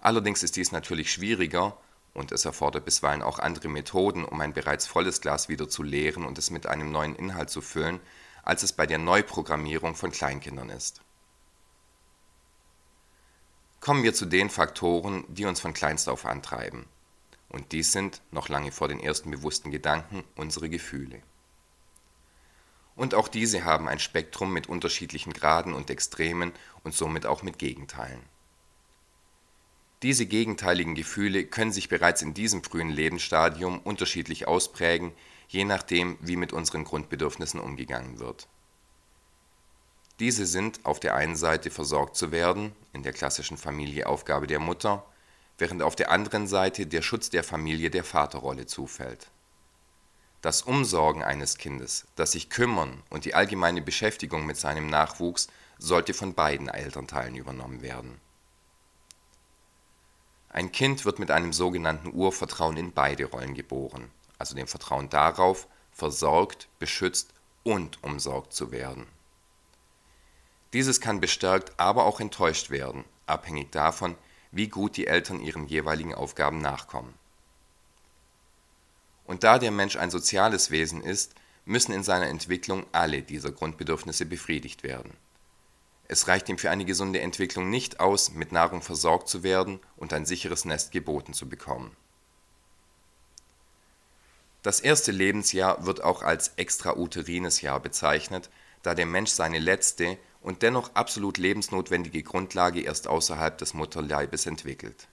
Allerdings 0.00 0.42
ist 0.42 0.56
dies 0.56 0.72
natürlich 0.72 1.12
schwieriger 1.12 1.76
und 2.18 2.32
es 2.32 2.44
erfordert 2.44 2.84
bisweilen 2.84 3.22
auch 3.22 3.38
andere 3.38 3.68
Methoden, 3.68 4.24
um 4.24 4.40
ein 4.40 4.52
bereits 4.52 4.86
volles 4.86 5.20
Glas 5.20 5.48
wieder 5.48 5.68
zu 5.68 5.82
leeren 5.82 6.24
und 6.24 6.36
es 6.36 6.50
mit 6.50 6.66
einem 6.66 6.90
neuen 6.90 7.14
Inhalt 7.14 7.48
zu 7.48 7.60
füllen, 7.60 8.00
als 8.42 8.62
es 8.62 8.72
bei 8.72 8.86
der 8.86 8.98
Neuprogrammierung 8.98 9.94
von 9.94 10.10
Kleinkindern 10.10 10.70
ist. 10.70 11.00
Kommen 13.80 14.02
wir 14.02 14.14
zu 14.14 14.26
den 14.26 14.50
Faktoren, 14.50 15.24
die 15.28 15.44
uns 15.44 15.60
von 15.60 15.72
kleinst 15.72 16.08
auf 16.08 16.26
antreiben. 16.26 16.86
Und 17.48 17.72
dies 17.72 17.92
sind, 17.92 18.20
noch 18.30 18.48
lange 18.48 18.72
vor 18.72 18.88
den 18.88 19.00
ersten 19.00 19.30
bewussten 19.30 19.70
Gedanken, 19.70 20.24
unsere 20.34 20.68
Gefühle. 20.68 21.22
Und 22.96 23.14
auch 23.14 23.28
diese 23.28 23.64
haben 23.64 23.88
ein 23.88 24.00
Spektrum 24.00 24.52
mit 24.52 24.68
unterschiedlichen 24.68 25.32
Graden 25.32 25.72
und 25.72 25.88
Extremen 25.88 26.52
und 26.82 26.94
somit 26.94 27.26
auch 27.26 27.42
mit 27.42 27.58
Gegenteilen. 27.58 28.22
Diese 30.02 30.26
gegenteiligen 30.26 30.94
Gefühle 30.94 31.44
können 31.44 31.72
sich 31.72 31.88
bereits 31.88 32.22
in 32.22 32.32
diesem 32.32 32.62
frühen 32.62 32.90
Lebensstadium 32.90 33.80
unterschiedlich 33.80 34.46
ausprägen, 34.46 35.12
je 35.48 35.64
nachdem, 35.64 36.18
wie 36.20 36.36
mit 36.36 36.52
unseren 36.52 36.84
Grundbedürfnissen 36.84 37.58
umgegangen 37.58 38.20
wird. 38.20 38.46
Diese 40.20 40.46
sind 40.46 40.84
auf 40.84 41.00
der 41.00 41.14
einen 41.14 41.36
Seite 41.36 41.70
versorgt 41.70 42.16
zu 42.16 42.30
werden, 42.30 42.72
in 42.92 43.02
der 43.02 43.12
klassischen 43.12 43.56
Familie 43.56 44.06
Aufgabe 44.06 44.46
der 44.46 44.60
Mutter, 44.60 45.04
während 45.58 45.82
auf 45.82 45.96
der 45.96 46.10
anderen 46.10 46.46
Seite 46.46 46.86
der 46.86 47.02
Schutz 47.02 47.30
der 47.30 47.42
Familie 47.42 47.90
der 47.90 48.04
Vaterrolle 48.04 48.66
zufällt. 48.66 49.28
Das 50.42 50.62
Umsorgen 50.62 51.24
eines 51.24 51.58
Kindes, 51.58 52.06
das 52.14 52.32
sich 52.32 52.50
kümmern 52.50 53.02
und 53.10 53.24
die 53.24 53.34
allgemeine 53.34 53.82
Beschäftigung 53.82 54.46
mit 54.46 54.56
seinem 54.56 54.88
Nachwuchs 54.88 55.48
sollte 55.78 56.14
von 56.14 56.34
beiden 56.34 56.68
Elternteilen 56.68 57.34
übernommen 57.34 57.82
werden. 57.82 58.20
Ein 60.50 60.72
Kind 60.72 61.04
wird 61.04 61.18
mit 61.18 61.30
einem 61.30 61.52
sogenannten 61.52 62.12
Urvertrauen 62.14 62.76
in 62.76 62.92
beide 62.92 63.26
Rollen 63.26 63.54
geboren, 63.54 64.10
also 64.38 64.54
dem 64.54 64.66
Vertrauen 64.66 65.10
darauf, 65.10 65.68
versorgt, 65.92 66.68
beschützt 66.78 67.34
und 67.64 68.02
umsorgt 68.02 68.52
zu 68.52 68.70
werden. 68.70 69.06
Dieses 70.72 71.00
kann 71.00 71.20
bestärkt, 71.20 71.78
aber 71.78 72.04
auch 72.04 72.20
enttäuscht 72.20 72.70
werden, 72.70 73.04
abhängig 73.26 73.72
davon, 73.72 74.16
wie 74.50 74.68
gut 74.68 74.96
die 74.96 75.06
Eltern 75.06 75.40
ihren 75.40 75.66
jeweiligen 75.66 76.14
Aufgaben 76.14 76.60
nachkommen. 76.60 77.14
Und 79.24 79.44
da 79.44 79.58
der 79.58 79.70
Mensch 79.70 79.96
ein 79.96 80.10
soziales 80.10 80.70
Wesen 80.70 81.02
ist, 81.02 81.34
müssen 81.66 81.92
in 81.92 82.02
seiner 82.02 82.28
Entwicklung 82.28 82.86
alle 82.92 83.22
dieser 83.22 83.52
Grundbedürfnisse 83.52 84.24
befriedigt 84.24 84.82
werden. 84.82 85.12
Es 86.08 86.26
reicht 86.26 86.48
ihm 86.48 86.56
für 86.56 86.70
eine 86.70 86.86
gesunde 86.86 87.20
Entwicklung 87.20 87.68
nicht 87.68 88.00
aus, 88.00 88.32
mit 88.32 88.50
Nahrung 88.50 88.80
versorgt 88.80 89.28
zu 89.28 89.42
werden 89.42 89.78
und 89.96 90.14
ein 90.14 90.24
sicheres 90.24 90.64
Nest 90.64 90.90
geboten 90.90 91.34
zu 91.34 91.48
bekommen. 91.48 91.94
Das 94.62 94.80
erste 94.80 95.12
Lebensjahr 95.12 95.84
wird 95.86 96.02
auch 96.02 96.22
als 96.22 96.52
extrauterines 96.56 97.60
Jahr 97.60 97.78
bezeichnet, 97.78 98.50
da 98.82 98.94
der 98.94 99.06
Mensch 99.06 99.30
seine 99.30 99.58
letzte 99.58 100.18
und 100.40 100.62
dennoch 100.62 100.94
absolut 100.94 101.36
lebensnotwendige 101.36 102.22
Grundlage 102.22 102.80
erst 102.80 103.06
außerhalb 103.06 103.58
des 103.58 103.74
Mutterleibes 103.74 104.46
entwickelt. 104.46 105.08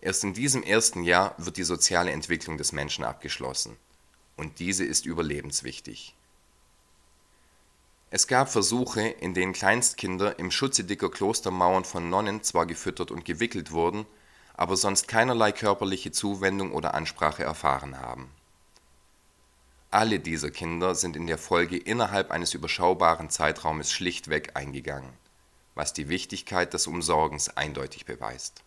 Erst 0.00 0.22
in 0.24 0.34
diesem 0.34 0.62
ersten 0.62 1.02
Jahr 1.02 1.34
wird 1.38 1.56
die 1.56 1.64
soziale 1.64 2.12
Entwicklung 2.12 2.58
des 2.58 2.72
Menschen 2.72 3.04
abgeschlossen, 3.04 3.76
und 4.36 4.58
diese 4.60 4.84
ist 4.84 5.06
überlebenswichtig. 5.06 6.14
Es 8.16 8.26
gab 8.26 8.48
Versuche, 8.48 9.02
in 9.02 9.34
denen 9.34 9.52
Kleinstkinder 9.52 10.38
im 10.38 10.50
Schutze 10.50 10.84
dicker 10.84 11.10
Klostermauern 11.10 11.84
von 11.84 12.08
Nonnen 12.08 12.42
zwar 12.42 12.64
gefüttert 12.64 13.10
und 13.10 13.26
gewickelt 13.26 13.72
wurden, 13.72 14.06
aber 14.54 14.78
sonst 14.78 15.06
keinerlei 15.06 15.52
körperliche 15.52 16.12
Zuwendung 16.12 16.72
oder 16.72 16.94
Ansprache 16.94 17.42
erfahren 17.42 18.00
haben 18.00 18.30
alle 19.96 20.20
dieser 20.20 20.50
Kinder 20.50 20.94
sind 20.94 21.16
in 21.16 21.26
der 21.26 21.38
Folge 21.38 21.78
innerhalb 21.78 22.30
eines 22.30 22.52
überschaubaren 22.52 23.30
Zeitraumes 23.30 23.90
schlichtweg 23.90 24.50
eingegangen, 24.54 25.10
was 25.74 25.94
die 25.94 26.10
Wichtigkeit 26.10 26.74
des 26.74 26.86
Umsorgens 26.86 27.56
eindeutig 27.56 28.04
beweist. 28.04 28.62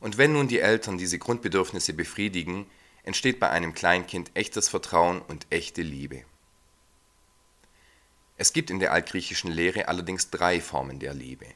Und 0.00 0.18
wenn 0.18 0.34
nun 0.34 0.48
die 0.48 0.58
Eltern 0.58 0.98
diese 0.98 1.18
Grundbedürfnisse 1.18 1.94
befriedigen, 1.94 2.66
entsteht 3.04 3.40
bei 3.40 3.48
einem 3.48 3.72
Kleinkind 3.72 4.32
echtes 4.34 4.68
Vertrauen 4.68 5.22
und 5.22 5.46
echte 5.48 5.80
Liebe. 5.80 6.24
Es 8.36 8.52
gibt 8.52 8.70
in 8.70 8.80
der 8.80 8.92
altgriechischen 8.92 9.50
Lehre 9.52 9.86
allerdings 9.86 10.30
drei 10.30 10.60
Formen 10.60 10.98
der 10.98 11.14
Liebe. 11.14 11.46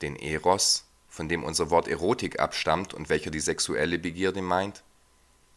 Den 0.00 0.14
Eros, 0.14 0.86
von 1.08 1.28
dem 1.28 1.42
unser 1.42 1.70
Wort 1.70 1.88
Erotik 1.88 2.38
abstammt 2.38 2.94
und 2.94 3.08
welcher 3.08 3.32
die 3.32 3.40
sexuelle 3.40 3.98
Begierde 3.98 4.40
meint, 4.40 4.84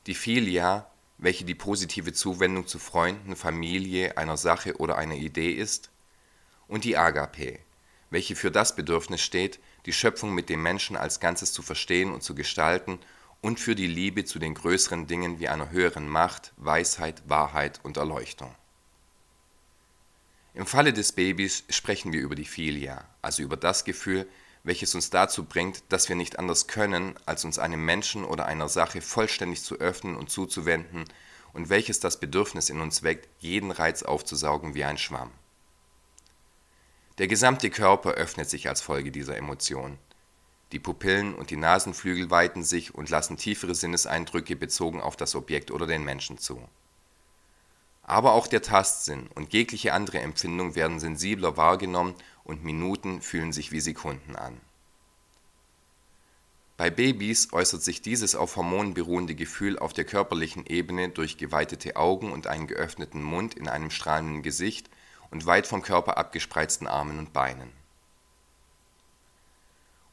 die 0.08 0.16
Philia, 0.16 0.90
welche 1.20 1.46
die 1.46 1.54
positive 1.54 2.12
Zuwendung 2.12 2.66
zu 2.66 2.80
Freunden, 2.80 3.36
Familie, 3.36 4.18
einer 4.18 4.36
Sache 4.36 4.78
oder 4.78 4.98
einer 4.98 5.16
Idee 5.16 5.52
ist, 5.52 5.92
und 6.68 6.86
die 6.86 6.98
Agape, 6.98 7.60
welche 8.10 8.36
für 8.36 8.50
das 8.50 8.76
Bedürfnis 8.76 9.22
steht, 9.22 9.60
die 9.86 9.94
Schöpfung 9.94 10.34
mit 10.34 10.50
dem 10.50 10.64
Menschen 10.64 10.96
als 10.96 11.20
Ganzes 11.20 11.54
zu 11.54 11.62
verstehen 11.62 12.12
und 12.12 12.24
zu 12.24 12.34
gestalten 12.34 12.98
und 13.42 13.60
für 13.60 13.76
die 13.76 13.88
Liebe 13.88 14.26
zu 14.26 14.40
den 14.40 14.56
größeren 14.56 15.06
Dingen 15.06 15.40
wie 15.40 15.50
einer 15.50 15.70
höheren 15.70 16.08
Macht, 16.08 16.54
Weisheit, 16.58 17.22
Wahrheit 17.28 17.80
und 17.84 17.98
Erleuchtung. 17.98 18.56
Im 20.54 20.66
Falle 20.66 20.92
des 20.92 21.14
Babys 21.14 21.64
sprechen 21.70 22.12
wir 22.12 22.22
über 22.22 22.36
die 22.36 22.46
Philia, 22.46 23.06
also 23.22 23.42
über 23.42 23.56
das 23.56 23.86
Gefühl, 23.86 24.28
welches 24.64 24.94
uns 24.96 25.10
dazu 25.10 25.46
bringt, 25.46 25.84
dass 25.90 26.10
wir 26.10 26.16
nicht 26.16 26.38
anders 26.38 26.68
können, 26.68 27.16
als 27.26 27.46
uns 27.46 27.58
einem 27.58 27.84
Menschen 27.86 28.26
oder 28.26 28.46
einer 28.46 28.68
Sache 28.68 29.02
vollständig 29.02 29.64
zu 29.64 29.76
öffnen 29.76 30.16
und 30.16 30.30
zuzuwenden 30.30 31.06
und 31.54 31.70
welches 31.70 32.00
das 32.00 32.20
Bedürfnis 32.20 32.70
in 32.70 32.82
uns 32.82 33.02
weckt, 33.02 33.30
jeden 33.40 33.72
Reiz 33.72 34.04
aufzusaugen 34.04 34.76
wie 34.76 34.84
ein 34.84 34.98
Schwamm. 34.98 35.32
Der 37.18 37.28
gesamte 37.28 37.70
Körper 37.70 38.12
öffnet 38.12 38.50
sich 38.50 38.68
als 38.68 38.82
Folge 38.82 39.12
dieser 39.12 39.38
Emotion. 39.38 39.98
Die 40.72 40.80
Pupillen 40.80 41.34
und 41.34 41.50
die 41.50 41.58
Nasenflügel 41.58 42.30
weiten 42.30 42.64
sich 42.64 42.96
und 42.96 43.10
lassen 43.10 43.38
tiefere 43.38 43.76
Sinneseindrücke 43.76 44.56
bezogen 44.56 45.02
auf 45.02 45.18
das 45.18 45.36
Objekt 45.36 45.72
oder 45.72 45.88
den 45.88 46.04
Menschen 46.04 46.38
zu. 46.38 46.68
Aber 48.04 48.34
auch 48.34 48.48
der 48.48 48.62
Tastsinn 48.62 49.30
und 49.36 49.54
jegliche 49.54 49.94
andere 49.94 50.20
Empfindung 50.20 50.76
werden 50.76 51.00
sensibler 51.00 51.58
wahrgenommen 51.58 52.16
und 52.44 52.64
Minuten 52.64 53.22
fühlen 53.22 53.54
sich 53.54 53.72
wie 53.72 53.80
Sekunden 53.80 54.36
an. 54.36 54.60
Bei 56.78 56.90
Babys 56.90 57.54
äußert 57.54 57.84
sich 57.84 58.02
dieses 58.02 58.34
auf 58.34 58.56
Hormonen 58.56 58.96
beruhende 58.96 59.36
Gefühl 59.36 59.78
auf 59.78 59.94
der 59.94 60.04
körperlichen 60.04 60.66
Ebene 60.66 61.10
durch 61.10 61.38
geweitete 61.38 61.96
Augen 61.96 62.32
und 62.32 62.48
einen 62.48 62.66
geöffneten 62.66 63.22
Mund 63.22 63.54
in 63.54 63.68
einem 63.68 63.92
strahlenden 63.92 64.42
Gesicht 64.42 64.90
und 65.30 65.46
weit 65.46 65.68
vom 65.68 65.84
Körper 65.84 66.18
abgespreizten 66.18 66.88
Armen 66.88 67.20
und 67.20 67.34
Beinen. 67.34 67.72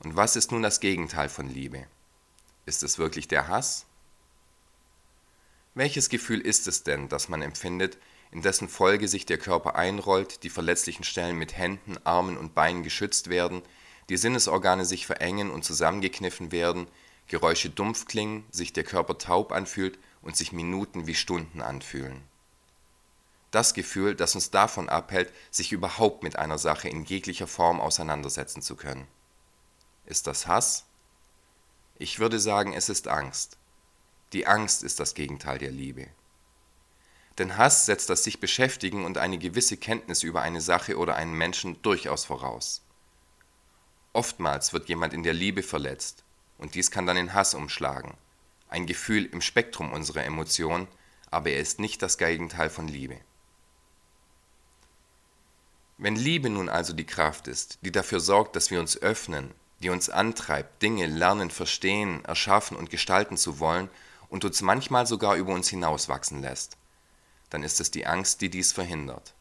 Und 0.00 0.14
was 0.14 0.36
ist 0.36 0.52
nun 0.52 0.62
das 0.62 0.80
Gegenteil 0.80 1.30
von 1.30 1.48
Liebe? 1.48 1.86
Ist 2.66 2.82
es 2.82 2.98
wirklich 2.98 3.28
der 3.28 3.48
Hass? 3.48 3.87
Welches 5.78 6.08
Gefühl 6.08 6.40
ist 6.40 6.66
es 6.66 6.82
denn, 6.82 7.08
das 7.08 7.28
man 7.28 7.40
empfindet, 7.40 7.98
in 8.32 8.42
dessen 8.42 8.68
Folge 8.68 9.06
sich 9.06 9.26
der 9.26 9.38
Körper 9.38 9.76
einrollt, 9.76 10.42
die 10.42 10.50
verletzlichen 10.50 11.04
Stellen 11.04 11.36
mit 11.36 11.56
Händen, 11.56 11.96
Armen 12.02 12.36
und 12.36 12.52
Beinen 12.52 12.82
geschützt 12.82 13.30
werden, 13.30 13.62
die 14.08 14.16
Sinnesorgane 14.16 14.84
sich 14.84 15.06
verengen 15.06 15.50
und 15.50 15.64
zusammengekniffen 15.64 16.50
werden, 16.50 16.88
Geräusche 17.28 17.70
dumpf 17.70 18.06
klingen, 18.06 18.44
sich 18.50 18.72
der 18.72 18.82
Körper 18.82 19.18
taub 19.18 19.52
anfühlt 19.52 20.00
und 20.20 20.36
sich 20.36 20.50
Minuten 20.50 21.06
wie 21.06 21.14
Stunden 21.14 21.62
anfühlen. 21.62 22.22
Das 23.52 23.72
Gefühl, 23.72 24.16
das 24.16 24.34
uns 24.34 24.50
davon 24.50 24.88
abhält, 24.88 25.32
sich 25.52 25.70
überhaupt 25.70 26.24
mit 26.24 26.34
einer 26.34 26.58
Sache 26.58 26.88
in 26.88 27.04
jeglicher 27.04 27.46
Form 27.46 27.80
auseinandersetzen 27.80 28.62
zu 28.62 28.74
können. 28.74 29.06
Ist 30.06 30.26
das 30.26 30.48
Hass? 30.48 30.86
Ich 32.00 32.18
würde 32.18 32.40
sagen, 32.40 32.72
es 32.72 32.88
ist 32.88 33.06
Angst. 33.06 33.58
Die 34.34 34.46
Angst 34.46 34.82
ist 34.82 35.00
das 35.00 35.14
Gegenteil 35.14 35.58
der 35.58 35.70
Liebe. 35.70 36.08
Denn 37.38 37.56
Hass 37.56 37.86
setzt 37.86 38.10
das 38.10 38.24
sich 38.24 38.40
beschäftigen 38.40 39.04
und 39.04 39.16
eine 39.16 39.38
gewisse 39.38 39.76
Kenntnis 39.76 40.22
über 40.22 40.42
eine 40.42 40.60
Sache 40.60 40.98
oder 40.98 41.14
einen 41.16 41.32
Menschen 41.32 41.80
durchaus 41.82 42.24
voraus. 42.24 42.82
Oftmals 44.12 44.72
wird 44.72 44.88
jemand 44.88 45.14
in 45.14 45.22
der 45.22 45.34
Liebe 45.34 45.62
verletzt, 45.62 46.24
und 46.58 46.74
dies 46.74 46.90
kann 46.90 47.06
dann 47.06 47.16
in 47.16 47.32
Hass 47.32 47.54
umschlagen, 47.54 48.14
ein 48.68 48.86
Gefühl 48.86 49.24
im 49.26 49.40
Spektrum 49.40 49.92
unserer 49.92 50.24
Emotionen, 50.24 50.88
aber 51.30 51.50
er 51.50 51.60
ist 51.60 51.78
nicht 51.78 52.02
das 52.02 52.18
Gegenteil 52.18 52.68
von 52.68 52.88
Liebe. 52.88 53.18
Wenn 55.96 56.16
Liebe 56.16 56.50
nun 56.50 56.68
also 56.68 56.92
die 56.92 57.06
Kraft 57.06 57.48
ist, 57.48 57.78
die 57.82 57.92
dafür 57.92 58.20
sorgt, 58.20 58.56
dass 58.56 58.70
wir 58.70 58.80
uns 58.80 59.00
öffnen, 59.00 59.52
die 59.80 59.90
uns 59.90 60.10
antreibt, 60.10 60.82
Dinge 60.82 61.06
lernen, 61.06 61.50
verstehen, 61.50 62.24
erschaffen 62.24 62.76
und 62.76 62.90
gestalten 62.90 63.36
zu 63.36 63.58
wollen 63.58 63.88
und 64.30 64.44
uns 64.44 64.62
manchmal 64.62 65.06
sogar 65.06 65.36
über 65.36 65.52
uns 65.52 65.68
hinauswachsen 65.68 66.42
lässt, 66.42 66.76
dann 67.50 67.62
ist 67.62 67.80
es 67.80 67.90
die 67.90 68.06
Angst, 68.06 68.40
die 68.40 68.50
dies 68.50 68.72
verhindert. 68.72 69.34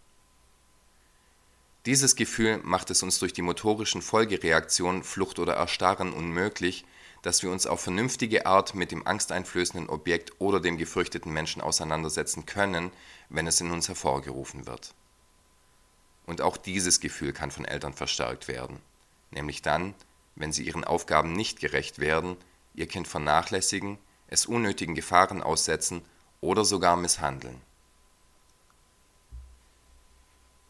Dieses 1.85 2.15
Gefühl 2.15 2.59
macht 2.63 2.89
es 2.89 3.01
uns 3.01 3.19
durch 3.19 3.31
die 3.31 3.41
motorischen 3.41 4.01
Folgereaktionen 4.01 5.03
Flucht 5.03 5.39
oder 5.39 5.55
Erstarren 5.55 6.11
unmöglich, 6.11 6.85
dass 7.21 7.43
wir 7.43 7.51
uns 7.51 7.65
auf 7.65 7.81
vernünftige 7.81 8.45
Art 8.45 8.75
mit 8.75 8.91
dem 8.91 9.07
angsteinflößenden 9.07 9.89
Objekt 9.89 10.33
oder 10.39 10.59
dem 10.59 10.77
gefürchteten 10.77 11.31
Menschen 11.31 11.61
auseinandersetzen 11.61 12.45
können, 12.45 12.91
wenn 13.29 13.47
es 13.47 13.61
in 13.61 13.71
uns 13.71 13.87
hervorgerufen 13.87 14.67
wird. 14.67 14.93
Und 16.25 16.41
auch 16.41 16.57
dieses 16.57 16.99
Gefühl 16.99 17.33
kann 17.33 17.51
von 17.51 17.65
Eltern 17.65 17.93
verstärkt 17.93 18.47
werden, 18.47 18.79
nämlich 19.31 19.61
dann, 19.61 19.95
wenn 20.35 20.51
sie 20.51 20.63
ihren 20.63 20.83
Aufgaben 20.83 21.33
nicht 21.33 21.59
gerecht 21.59 21.99
werden, 21.99 22.35
ihr 22.75 22.87
Kind 22.87 23.07
vernachlässigen, 23.07 23.97
es 24.27 24.45
unnötigen 24.45 24.95
Gefahren 24.95 25.41
aussetzen 25.41 26.03
oder 26.41 26.65
sogar 26.65 26.95
misshandeln. 26.97 27.61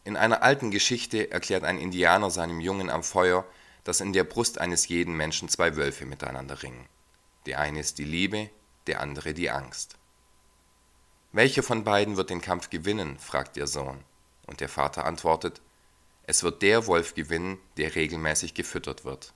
In 0.03 0.15
einer 0.15 0.41
alten 0.41 0.71
Geschichte 0.71 1.31
erklärt 1.31 1.65
ein 1.65 1.77
Indianer 1.77 2.31
seinem 2.31 2.61
Jungen 2.61 2.89
am 2.89 3.03
Feuer, 3.03 3.45
dass 3.83 3.99
in 3.99 4.13
der 4.13 4.23
Brust 4.23 4.59
eines 4.59 4.87
jeden 4.87 5.15
Menschen 5.15 5.49
zwei 5.49 5.75
Wölfe 5.75 6.05
miteinander 6.05 6.63
ringen. 6.63 6.87
Der 7.45 7.59
eine 7.59 7.79
ist 7.79 7.97
die 7.97 8.05
Liebe, 8.05 8.49
der 8.87 9.01
andere 9.01 9.33
die 9.33 9.49
Angst. 9.49 9.97
Welcher 11.33 11.61
von 11.61 11.83
beiden 11.83 12.17
wird 12.17 12.29
den 12.29 12.41
Kampf 12.41 12.69
gewinnen? 12.69 13.17
fragt 13.19 13.57
der 13.57 13.67
Sohn. 13.67 14.03
Und 14.45 14.61
der 14.61 14.69
Vater 14.69 15.05
antwortet, 15.05 15.61
es 16.23 16.43
wird 16.43 16.61
der 16.61 16.87
Wolf 16.87 17.13
gewinnen, 17.13 17.57
der 17.77 17.95
regelmäßig 17.95 18.53
gefüttert 18.53 19.05
wird. 19.05 19.33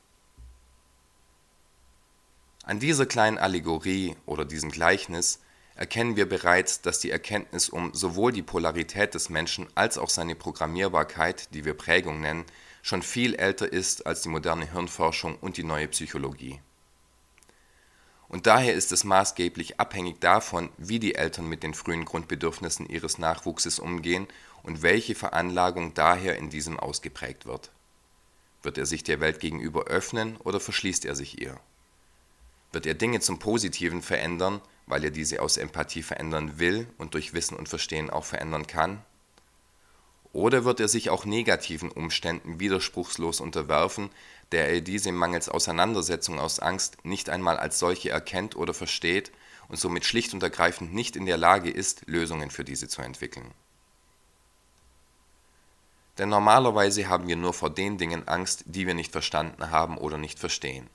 An 2.64 2.80
dieser 2.80 3.08
kleinen 3.08 3.40
Allegorie 3.40 4.16
oder 4.28 4.46
diesem 4.46 4.70
Gleichnis 4.70 5.40
erkennen 5.76 6.16
wir 6.16 6.30
bereits, 6.30 6.82
dass 6.82 7.00
die 7.00 7.10
Erkenntnis 7.10 7.70
um 7.70 7.92
sowohl 7.94 8.32
die 8.32 8.44
Polarität 8.44 9.16
des 9.16 9.30
Menschen 9.30 9.68
als 9.74 9.98
auch 9.98 10.10
seine 10.10 10.36
Programmierbarkeit, 10.36 11.54
die 11.56 11.66
wir 11.66 11.74
Prägung 11.74 12.22
nennen, 12.22 12.46
schon 12.84 13.02
viel 13.02 13.34
älter 13.34 13.72
ist 13.72 14.06
als 14.06 14.22
die 14.22 14.30
moderne 14.30 14.72
Hirnforschung 14.72 15.38
und 15.42 15.58
die 15.58 15.64
neue 15.64 15.88
Psychologie. 15.88 16.60
Und 18.28 18.46
daher 18.48 18.76
ist 18.76 18.92
es 18.92 19.04
maßgeblich 19.04 19.80
abhängig 19.80 20.20
davon, 20.20 20.70
wie 20.78 21.00
die 21.00 21.16
Eltern 21.16 21.48
mit 21.48 21.64
den 21.64 21.74
frühen 21.74 22.06
Grundbedürfnissen 22.06 22.88
ihres 22.88 23.18
Nachwuchses 23.18 23.80
umgehen 23.80 24.28
und 24.62 24.84
welche 24.84 25.16
Veranlagung 25.16 25.96
daher 25.96 26.38
in 26.38 26.50
diesem 26.50 26.80
ausgeprägt 26.80 27.46
wird. 27.46 27.72
Wird 28.62 28.78
er 28.78 28.86
sich 28.86 29.04
der 29.04 29.20
Welt 29.20 29.40
gegenüber 29.40 29.86
öffnen 29.86 30.38
oder 30.38 30.60
verschließt 30.60 31.06
er 31.06 31.16
sich 31.16 31.42
ihr? 31.42 31.60
Wird 32.72 32.86
er 32.86 32.94
Dinge 32.94 33.20
zum 33.20 33.40
Positiven 33.40 34.02
verändern, 34.02 34.62
weil 34.86 35.04
er 35.04 35.12
diese 35.12 35.42
aus 35.42 35.58
Empathie 35.58 36.04
verändern 36.04 36.60
will 36.60 36.88
und 36.98 37.14
durch 37.14 37.34
Wissen 37.34 37.58
und 37.58 37.70
Verstehen 37.70 38.10
auch 38.10 38.26
verändern 38.26 38.68
kann? 38.68 39.04
Oder 40.34 40.64
wird 40.64 40.80
er 40.80 40.88
sich 40.88 41.10
auch 41.10 41.26
negativen 41.26 41.92
Umständen 41.92 42.60
widerspruchslos 42.60 43.42
unterwerfen, 43.42 44.10
der 44.54 44.70
er 44.70 44.82
diese 44.82 45.12
mangels 45.12 45.50
Auseinandersetzung 45.50 46.40
aus 46.40 46.60
Angst 46.60 47.04
nicht 47.04 47.30
einmal 47.30 47.58
als 47.58 47.80
solche 47.80 48.10
erkennt 48.10 48.56
oder 48.56 48.74
versteht 48.74 49.32
und 49.68 49.78
somit 49.78 50.06
schlicht 50.06 50.34
und 50.34 50.42
ergreifend 50.42 50.94
nicht 50.94 51.16
in 51.16 51.26
der 51.26 51.38
Lage 51.38 51.70
ist, 51.70 52.04
Lösungen 52.08 52.50
für 52.50 52.64
diese 52.64 52.88
zu 52.88 53.02
entwickeln? 53.02 53.52
Denn 56.18 56.30
normalerweise 56.30 57.08
haben 57.08 57.28
wir 57.28 57.36
nur 57.36 57.54
vor 57.54 57.70
den 57.70 57.98
Dingen 57.98 58.28
Angst, 58.28 58.64
die 58.68 58.88
wir 58.88 58.94
nicht 58.94 59.12
verstanden 59.12 59.72
haben 59.72 59.98
oder 59.98 60.18
nicht 60.18 60.40
verstehen. 60.40 60.90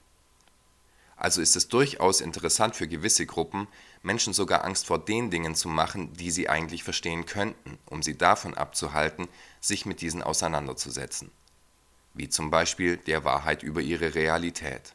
Also 1.17 1.41
ist 1.41 1.57
es 1.57 1.69
durchaus 1.69 2.21
interessant 2.21 2.77
für 2.77 2.87
gewisse 2.87 3.25
Gruppen, 3.25 3.67
Menschen 4.03 4.35
sogar 4.35 4.65
Angst 4.65 4.87
vor 4.87 4.99
den 4.99 5.31
Dingen 5.31 5.55
zu 5.55 5.69
machen, 5.69 6.13
die 6.13 6.31
sie 6.31 6.49
eigentlich 6.49 6.85
verstehen 6.85 7.25
könnten, 7.25 7.79
um 7.87 8.03
sie 8.03 8.17
davon 8.17 8.55
abzuhalten, 8.55 9.27
sich 9.61 9.87
mit 9.87 10.03
diesen 10.03 10.23
auseinanderzusetzen. 10.23 11.31
Wie 12.13 12.29
zum 12.29 12.51
Beispiel 12.51 12.99
der 12.99 13.25
Wahrheit 13.25 13.63
über 13.63 13.81
ihre 13.81 14.15
Realität. 14.15 14.95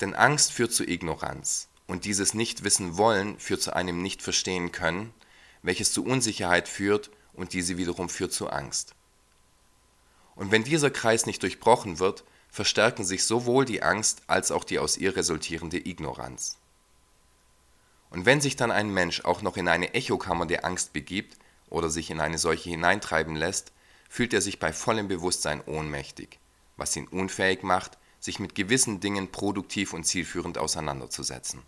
Denn 0.00 0.14
Angst 0.14 0.52
führt 0.52 0.72
zu 0.72 0.84
Ignoranz 0.86 1.68
und 1.86 2.04
dieses 2.04 2.34
Nicht-Wissen 2.34 2.96
wollen 2.96 3.38
führt 3.38 3.62
zu 3.62 3.74
einem 3.74 4.02
Nicht-Verstehen 4.02 4.70
können, 4.70 5.12
welches 5.62 5.92
zu 5.92 6.04
Unsicherheit 6.04 6.68
führt 6.68 7.10
und 7.32 7.52
diese 7.52 7.78
wiederum 7.78 8.08
führt 8.08 8.32
zu 8.32 8.48
Angst. 8.48 8.94
Und 10.36 10.50
wenn 10.52 10.64
dieser 10.64 10.90
Kreis 10.90 11.26
nicht 11.26 11.42
durchbrochen 11.42 11.98
wird, 11.98 12.24
verstärken 12.50 13.04
sich 13.04 13.24
sowohl 13.24 13.64
die 13.64 13.82
Angst 13.82 14.22
als 14.26 14.50
auch 14.50 14.64
die 14.64 14.78
aus 14.78 14.96
ihr 14.96 15.16
resultierende 15.16 15.78
Ignoranz. 15.78 16.58
Und 18.10 18.26
wenn 18.26 18.40
sich 18.40 18.56
dann 18.56 18.72
ein 18.72 18.92
Mensch 18.92 19.24
auch 19.24 19.40
noch 19.42 19.56
in 19.56 19.68
eine 19.68 19.94
Echokammer 19.94 20.46
der 20.46 20.64
Angst 20.64 20.92
begibt 20.92 21.36
oder 21.68 21.88
sich 21.88 22.10
in 22.10 22.20
eine 22.20 22.38
solche 22.38 22.70
hineintreiben 22.70 23.36
lässt, 23.36 23.72
fühlt 24.08 24.34
er 24.34 24.40
sich 24.40 24.58
bei 24.58 24.72
vollem 24.72 25.06
Bewusstsein 25.06 25.62
ohnmächtig, 25.64 26.40
was 26.76 26.96
ihn 26.96 27.06
unfähig 27.06 27.62
macht, 27.62 27.96
sich 28.18 28.40
mit 28.40 28.54
gewissen 28.54 29.00
Dingen 29.00 29.30
produktiv 29.30 29.92
und 29.92 30.04
zielführend 30.04 30.58
auseinanderzusetzen. 30.58 31.62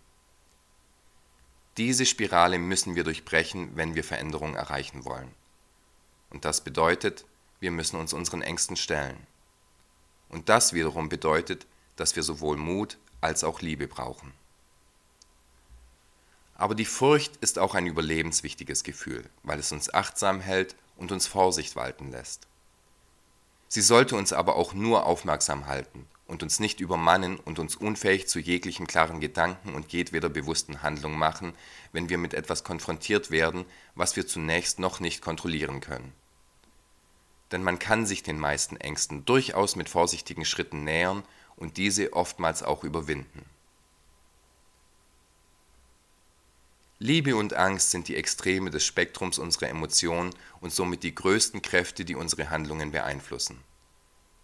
Diese 1.77 2.05
Spirale 2.05 2.59
müssen 2.59 2.95
wir 2.95 3.03
durchbrechen, 3.03 3.75
wenn 3.75 3.95
wir 3.95 4.03
Veränderung 4.03 4.55
erreichen 4.55 5.05
wollen. 5.05 5.31
Und 6.29 6.45
das 6.45 6.61
bedeutet, 6.61 7.25
wir 7.59 7.71
müssen 7.71 7.99
uns 7.99 8.13
unseren 8.13 8.41
Ängsten 8.41 8.75
stellen. 8.75 9.17
Und 10.33 10.49
das 10.49 10.73
wiederum 10.73 11.09
bedeutet, 11.09 11.67
dass 11.95 12.15
wir 12.15 12.23
sowohl 12.23 12.57
Mut 12.57 12.97
als 13.21 13.43
auch 13.43 13.61
Liebe 13.61 13.87
brauchen. 13.87 14.33
Aber 16.55 16.73
die 16.73 16.85
Furcht 16.85 17.37
ist 17.37 17.59
auch 17.59 17.75
ein 17.75 17.85
überlebenswichtiges 17.85 18.83
Gefühl, 18.83 19.29
weil 19.43 19.59
es 19.59 19.71
uns 19.71 19.93
achtsam 19.93 20.41
hält 20.41 20.75
und 20.97 21.11
uns 21.11 21.27
Vorsicht 21.27 21.75
walten 21.75 22.09
lässt. 22.09 22.47
Sie 23.67 23.81
sollte 23.81 24.15
uns 24.15 24.33
aber 24.33 24.55
auch 24.55 24.73
nur 24.73 25.05
aufmerksam 25.05 25.67
halten 25.67 26.07
und 26.25 26.41
uns 26.41 26.59
nicht 26.59 26.79
übermannen 26.79 27.37
und 27.37 27.59
uns 27.59 27.75
unfähig 27.75 28.27
zu 28.27 28.39
jeglichem 28.39 28.87
klaren 28.87 29.19
Gedanken 29.19 29.75
und 29.75 29.93
jedweder 29.93 30.29
bewussten 30.29 30.81
Handlung 30.81 31.15
machen, 31.15 31.53
wenn 31.91 32.09
wir 32.09 32.17
mit 32.17 32.33
etwas 32.33 32.63
konfrontiert 32.63 33.29
werden, 33.29 33.65
was 33.93 34.15
wir 34.15 34.25
zunächst 34.25 34.79
noch 34.79 34.99
nicht 34.99 35.21
kontrollieren 35.21 35.79
können 35.79 36.11
denn 37.53 37.63
man 37.63 37.79
kann 37.79 38.05
sich 38.05 38.23
den 38.23 38.39
meisten 38.39 38.77
Ängsten 38.77 39.23
durchaus 39.25 39.75
mit 39.75 39.87
vorsichtigen 39.87 40.43
Schritten 40.43 40.83
nähern 40.83 41.23
und 41.55 41.77
diese 41.77 42.11
oftmals 42.13 42.63
auch 42.63 42.83
überwinden. 42.83 43.45
Liebe 46.97 47.35
und 47.35 47.53
Angst 47.53 47.91
sind 47.91 48.07
die 48.07 48.15
Extreme 48.15 48.71
des 48.71 48.85
Spektrums 48.85 49.37
unserer 49.37 49.69
Emotionen 49.69 50.33
und 50.61 50.73
somit 50.73 51.03
die 51.03 51.13
größten 51.13 51.61
Kräfte, 51.61 52.05
die 52.05 52.15
unsere 52.15 52.49
Handlungen 52.49 52.91
beeinflussen. 52.91 53.59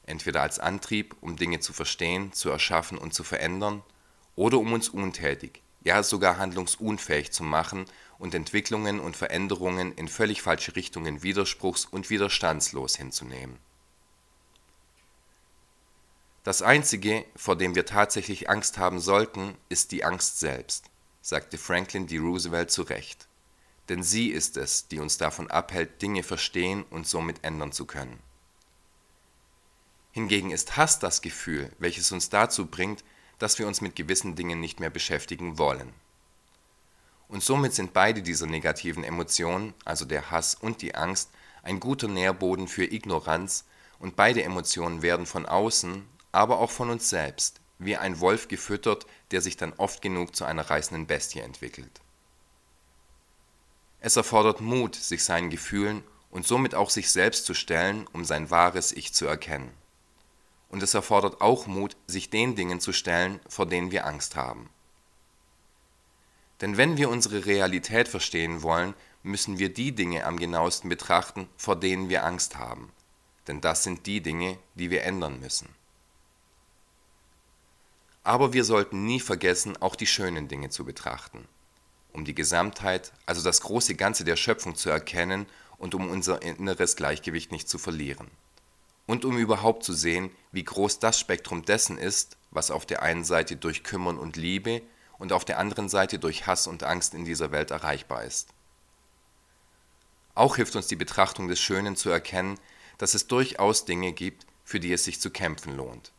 Entweder 0.06 0.42
als 0.42 0.60
Antrieb, 0.60 1.16
um 1.22 1.36
Dinge 1.36 1.62
zu 1.62 1.74
verstehen, 1.74 2.32
zu 2.32 2.50
erschaffen 2.50 2.98
und 2.98 3.14
zu 3.14 3.24
verändern, 3.24 3.82
oder 4.36 4.60
um 4.60 4.72
uns 4.72 4.90
untätig, 4.90 5.62
ja 5.82 6.04
sogar 6.04 6.38
handlungsunfähig 6.38 7.32
zu 7.32 7.44
machen 7.44 7.86
und 8.18 8.36
Entwicklungen 8.36 9.00
und 9.00 9.16
Veränderungen 9.16 9.94
in 9.94 10.08
völlig 10.08 10.42
falsche 10.42 10.76
Richtungen 10.76 11.24
widerspruchs 11.24 11.86
und 11.86 12.10
widerstandslos 12.10 12.96
hinzunehmen. 12.98 13.58
Das 16.44 16.62
Einzige, 16.62 17.26
vor 17.36 17.56
dem 17.58 17.76
wir 17.76 17.86
tatsächlich 17.86 18.50
Angst 18.50 18.78
haben 18.78 19.00
sollten, 19.00 19.56
ist 19.70 19.92
die 19.92 20.04
Angst 20.04 20.40
selbst, 20.40 20.86
sagte 21.22 21.58
Franklin 21.58 22.08
D. 22.08 22.18
Roosevelt 22.18 22.72
zu 22.72 22.82
Recht. 22.84 23.28
Denn 23.88 24.04
sie 24.04 24.30
ist 24.30 24.56
es, 24.58 24.88
die 24.88 25.00
uns 25.00 25.18
davon 25.18 25.50
abhält, 25.50 26.02
Dinge 26.02 26.24
verstehen 26.24 26.84
und 26.90 27.08
somit 27.08 27.44
ändern 27.44 27.72
zu 27.72 27.86
können. 27.86 28.20
Hingegen 30.12 30.52
ist 30.52 30.78
Hass 30.78 31.00
das 31.00 31.22
Gefühl, 31.22 31.72
welches 31.80 32.12
uns 32.12 32.30
dazu 32.30 32.66
bringt, 32.66 33.04
dass 33.40 33.58
wir 33.58 33.68
uns 33.68 33.82
mit 33.82 33.96
gewissen 33.96 34.36
Dingen 34.36 34.60
nicht 34.60 34.80
mehr 34.80 34.90
beschäftigen 34.90 35.58
wollen. 35.58 35.94
Und 37.28 37.44
somit 37.44 37.74
sind 37.74 37.94
beide 37.94 38.22
dieser 38.22 38.48
negativen 38.48 39.04
Emotionen, 39.04 39.74
also 39.86 40.06
der 40.06 40.32
Hass 40.32 40.56
und 40.56 40.82
die 40.82 40.96
Angst, 40.96 41.30
ein 41.64 41.80
guter 41.80 42.08
Nährboden 42.08 42.68
für 42.68 42.86
Ignoranz, 42.86 43.66
und 44.00 44.16
beide 44.16 44.44
Emotionen 44.44 45.02
werden 45.02 45.26
von 45.26 45.46
außen, 45.46 46.06
aber 46.32 46.60
auch 46.60 46.72
von 46.72 46.90
uns 46.90 47.10
selbst, 47.10 47.60
wie 47.80 47.98
ein 47.98 48.20
Wolf 48.20 48.48
gefüttert, 48.48 49.06
der 49.32 49.42
sich 49.42 49.58
dann 49.58 49.74
oft 49.74 50.02
genug 50.02 50.36
zu 50.36 50.46
einer 50.46 50.70
reißenden 50.70 51.06
Bestie 51.06 51.40
entwickelt. 51.40 52.02
Es 54.00 54.16
erfordert 54.16 54.62
Mut, 54.62 54.96
sich 54.96 55.24
seinen 55.24 55.50
Gefühlen 55.50 56.04
und 56.32 56.48
somit 56.48 56.76
auch 56.76 56.90
sich 56.90 57.12
selbst 57.12 57.46
zu 57.46 57.54
stellen, 57.54 58.08
um 58.14 58.24
sein 58.24 58.50
wahres 58.50 58.94
Ich 58.94 59.14
zu 59.14 59.26
erkennen. 59.26 59.72
Und 60.70 60.84
es 60.84 60.94
erfordert 60.94 61.42
auch 61.42 61.68
Mut, 61.68 61.98
sich 62.08 62.30
den 62.30 62.56
Dingen 62.56 62.80
zu 62.80 62.94
stellen, 62.94 63.40
vor 63.48 63.66
denen 63.66 63.92
wir 63.92 64.06
Angst 64.06 64.36
haben. 64.36 64.70
Denn 66.62 66.78
wenn 66.78 66.98
wir 66.98 67.10
unsere 67.10 67.46
Realität 67.46 68.08
verstehen 68.08 68.62
wollen, 68.62 68.94
müssen 69.24 69.60
wir 69.60 69.74
die 69.74 69.94
Dinge 69.94 70.26
am 70.26 70.38
genauesten 70.38 70.90
betrachten, 70.90 71.48
vor 71.58 71.76
denen 71.76 72.10
wir 72.10 72.24
Angst 72.24 72.58
haben. 72.58 72.92
Denn 73.48 73.62
das 73.62 73.84
sind 73.84 74.06
die 74.06 74.22
Dinge, 74.22 74.58
die 74.76 74.90
wir 74.90 75.04
ändern 75.04 75.40
müssen. 75.40 75.70
Aber 78.24 78.54
wir 78.54 78.64
sollten 78.64 79.06
nie 79.06 79.20
vergessen, 79.20 79.78
auch 79.82 79.96
die 79.96 80.06
schönen 80.06 80.48
Dinge 80.48 80.70
zu 80.70 80.86
betrachten, 80.86 81.48
um 82.14 82.26
die 82.26 82.36
Gesamtheit, 82.36 83.14
also 83.26 83.42
das 83.42 83.62
große 83.62 83.96
Ganze 83.96 84.24
der 84.24 84.36
Schöpfung 84.36 84.76
zu 84.76 84.90
erkennen 84.90 85.48
und 85.78 85.96
um 85.96 86.10
unser 86.10 86.42
inneres 86.42 86.96
Gleichgewicht 86.96 87.52
nicht 87.52 87.70
zu 87.70 87.78
verlieren. 87.78 88.30
Und 89.10 89.26
um 89.26 89.40
überhaupt 89.40 89.84
zu 89.84 89.94
sehen, 89.94 90.30
wie 90.52 90.64
groß 90.64 91.00
das 91.00 91.20
Spektrum 91.20 91.66
dessen 91.66 91.98
ist, 91.98 92.38
was 92.52 92.70
auf 92.70 92.86
der 92.86 93.02
einen 93.02 93.24
Seite 93.24 93.56
durch 93.56 93.84
Kümmern 93.84 94.20
und 94.20 94.36
Liebe 94.36 94.84
und 95.18 95.34
auf 95.34 95.44
der 95.44 95.58
anderen 95.58 95.90
Seite 95.90 96.20
durch 96.20 96.46
Hass 96.46 96.68
und 96.68 96.84
Angst 96.84 97.16
in 97.16 97.26
dieser 97.26 97.50
Welt 97.50 97.72
erreichbar 97.72 98.24
ist. 98.24 98.50
Auch 100.36 100.58
hilft 100.58 100.76
uns 100.76 100.86
die 100.86 100.96
Betrachtung 100.96 101.48
des 101.48 101.60
Schönen 101.60 101.96
zu 101.96 102.12
erkennen, 102.12 102.60
dass 103.00 103.16
es 103.16 103.26
durchaus 103.26 103.84
Dinge 103.84 104.14
gibt, 104.14 104.46
für 104.64 104.80
die 104.80 104.94
es 104.94 105.06
sich 105.06 105.20
zu 105.20 105.32
kämpfen 105.32 105.76
lohnt. 105.76 106.12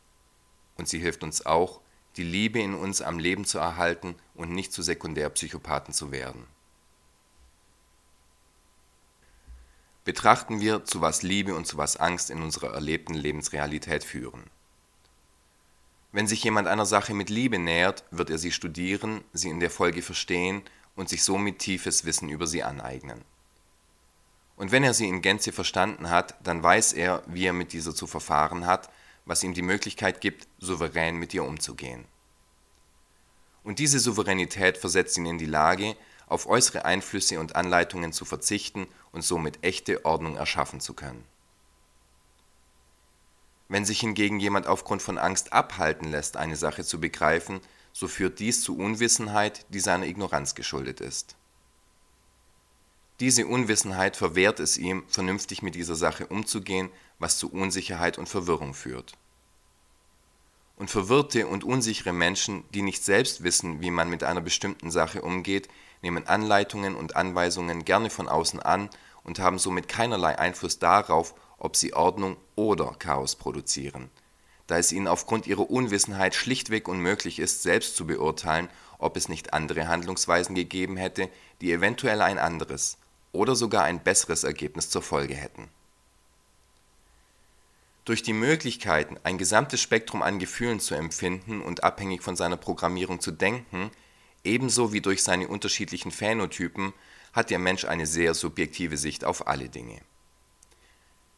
Und 0.75 0.89
sie 0.89 0.99
hilft 0.99 1.23
uns 1.23 1.45
auch, 1.45 1.79
die 2.17 2.25
Liebe 2.25 2.59
in 2.59 2.73
uns 2.73 3.01
am 3.01 3.19
Leben 3.19 3.45
zu 3.45 3.57
erhalten 3.57 4.15
und 4.35 4.51
nicht 4.51 4.73
zu 4.73 4.81
Sekundärpsychopathen 4.81 5.93
zu 5.93 6.11
werden. 6.11 6.45
Betrachten 10.03 10.59
wir, 10.61 10.83
zu 10.83 11.01
was 11.01 11.21
Liebe 11.21 11.55
und 11.55 11.67
zu 11.67 11.77
was 11.77 11.97
Angst 11.97 12.29
in 12.31 12.41
unserer 12.41 12.73
erlebten 12.73 13.13
Lebensrealität 13.13 14.03
führen. 14.03 14.43
Wenn 16.11 16.27
sich 16.27 16.43
jemand 16.43 16.67
einer 16.67 16.85
Sache 16.85 17.13
mit 17.13 17.29
Liebe 17.29 17.59
nähert, 17.59 18.03
wird 18.11 18.29
er 18.29 18.37
sie 18.37 18.51
studieren, 18.51 19.23
sie 19.31 19.49
in 19.49 19.59
der 19.59 19.69
Folge 19.69 20.01
verstehen 20.01 20.63
und 20.95 21.07
sich 21.07 21.23
somit 21.23 21.59
tiefes 21.59 22.03
Wissen 22.03 22.29
über 22.29 22.47
sie 22.47 22.63
aneignen. 22.63 23.23
Und 24.57 24.71
wenn 24.71 24.83
er 24.83 24.93
sie 24.93 25.07
in 25.07 25.21
Gänze 25.21 25.51
verstanden 25.51 26.09
hat, 26.09 26.35
dann 26.43 26.61
weiß 26.61 26.93
er, 26.93 27.23
wie 27.27 27.45
er 27.45 27.53
mit 27.53 27.71
dieser 27.71 27.95
zu 27.95 28.07
verfahren 28.07 28.65
hat, 28.65 28.89
was 29.25 29.43
ihm 29.43 29.53
die 29.53 29.61
Möglichkeit 29.61 30.19
gibt, 30.19 30.47
souverän 30.59 31.15
mit 31.15 31.33
ihr 31.33 31.43
umzugehen. 31.43 32.05
Und 33.63 33.79
diese 33.79 33.99
Souveränität 33.99 34.77
versetzt 34.77 35.17
ihn 35.17 35.25
in 35.25 35.37
die 35.37 35.45
Lage, 35.45 35.95
auf 36.31 36.47
äußere 36.47 36.85
Einflüsse 36.85 37.39
und 37.39 37.55
Anleitungen 37.55 38.13
zu 38.13 38.23
verzichten 38.23 38.87
und 39.11 39.21
somit 39.21 39.63
echte 39.63 40.05
Ordnung 40.05 40.37
erschaffen 40.37 40.79
zu 40.79 40.93
können. 40.93 41.25
Wenn 43.67 43.85
sich 43.85 43.99
hingegen 43.99 44.39
jemand 44.39 44.65
aufgrund 44.65 45.01
von 45.01 45.17
Angst 45.17 45.51
abhalten 45.51 46.09
lässt, 46.09 46.37
eine 46.37 46.55
Sache 46.55 46.83
zu 46.83 46.99
begreifen, 46.99 47.59
so 47.93 48.07
führt 48.07 48.39
dies 48.39 48.61
zu 48.61 48.77
Unwissenheit, 48.77 49.65
die 49.69 49.81
seiner 49.81 50.05
Ignoranz 50.05 50.55
geschuldet 50.55 51.01
ist. 51.01 51.35
Diese 53.19 53.45
Unwissenheit 53.45 54.15
verwehrt 54.15 54.59
es 54.61 54.77
ihm, 54.77 55.03
vernünftig 55.07 55.61
mit 55.61 55.75
dieser 55.75 55.95
Sache 55.95 56.27
umzugehen, 56.27 56.89
was 57.19 57.37
zu 57.37 57.51
Unsicherheit 57.51 58.17
und 58.17 58.29
Verwirrung 58.29 58.73
führt. 58.73 59.13
Und 60.77 60.89
verwirrte 60.89 61.45
und 61.47 61.63
unsichere 61.63 62.13
Menschen, 62.13 62.63
die 62.73 62.81
nicht 62.81 63.03
selbst 63.03 63.43
wissen, 63.43 63.81
wie 63.81 63.91
man 63.91 64.09
mit 64.09 64.23
einer 64.23 64.41
bestimmten 64.41 64.89
Sache 64.89 65.21
umgeht, 65.21 65.67
nehmen 66.01 66.27
Anleitungen 66.27 66.95
und 66.95 67.15
Anweisungen 67.15 67.85
gerne 67.85 68.09
von 68.09 68.27
außen 68.27 68.59
an 68.59 68.89
und 69.23 69.39
haben 69.39 69.59
somit 69.59 69.87
keinerlei 69.87 70.37
Einfluss 70.37 70.79
darauf, 70.79 71.35
ob 71.57 71.75
sie 71.75 71.93
Ordnung 71.93 72.37
oder 72.55 72.95
Chaos 72.97 73.35
produzieren, 73.35 74.09
da 74.67 74.77
es 74.77 74.91
ihnen 74.91 75.07
aufgrund 75.07 75.45
ihrer 75.45 75.69
Unwissenheit 75.69 76.33
schlichtweg 76.33 76.87
unmöglich 76.87 77.39
ist, 77.39 77.61
selbst 77.61 77.95
zu 77.95 78.07
beurteilen, 78.07 78.67
ob 78.97 79.15
es 79.17 79.29
nicht 79.29 79.53
andere 79.53 79.87
Handlungsweisen 79.87 80.55
gegeben 80.55 80.97
hätte, 80.97 81.29
die 81.61 81.71
eventuell 81.71 82.21
ein 82.21 82.39
anderes 82.39 82.97
oder 83.31 83.55
sogar 83.55 83.83
ein 83.83 84.03
besseres 84.03 84.43
Ergebnis 84.43 84.89
zur 84.89 85.01
Folge 85.01 85.35
hätten. 85.35 85.69
Durch 88.05 88.23
die 88.23 88.33
Möglichkeiten, 88.33 89.17
ein 89.23 89.37
gesamtes 89.37 89.79
Spektrum 89.79 90.23
an 90.23 90.39
Gefühlen 90.39 90.79
zu 90.79 90.95
empfinden 90.95 91.61
und 91.61 91.83
abhängig 91.83 92.23
von 92.23 92.35
seiner 92.35 92.57
Programmierung 92.57 93.19
zu 93.19 93.31
denken, 93.31 93.91
ebenso 94.43 94.93
wie 94.93 95.01
durch 95.01 95.23
seine 95.23 95.47
unterschiedlichen 95.47 96.11
Phänotypen, 96.11 96.93
hat 97.33 97.49
der 97.49 97.59
Mensch 97.59 97.85
eine 97.85 98.05
sehr 98.05 98.33
subjektive 98.33 98.97
Sicht 98.97 99.23
auf 99.23 99.47
alle 99.47 99.69
Dinge. 99.69 100.01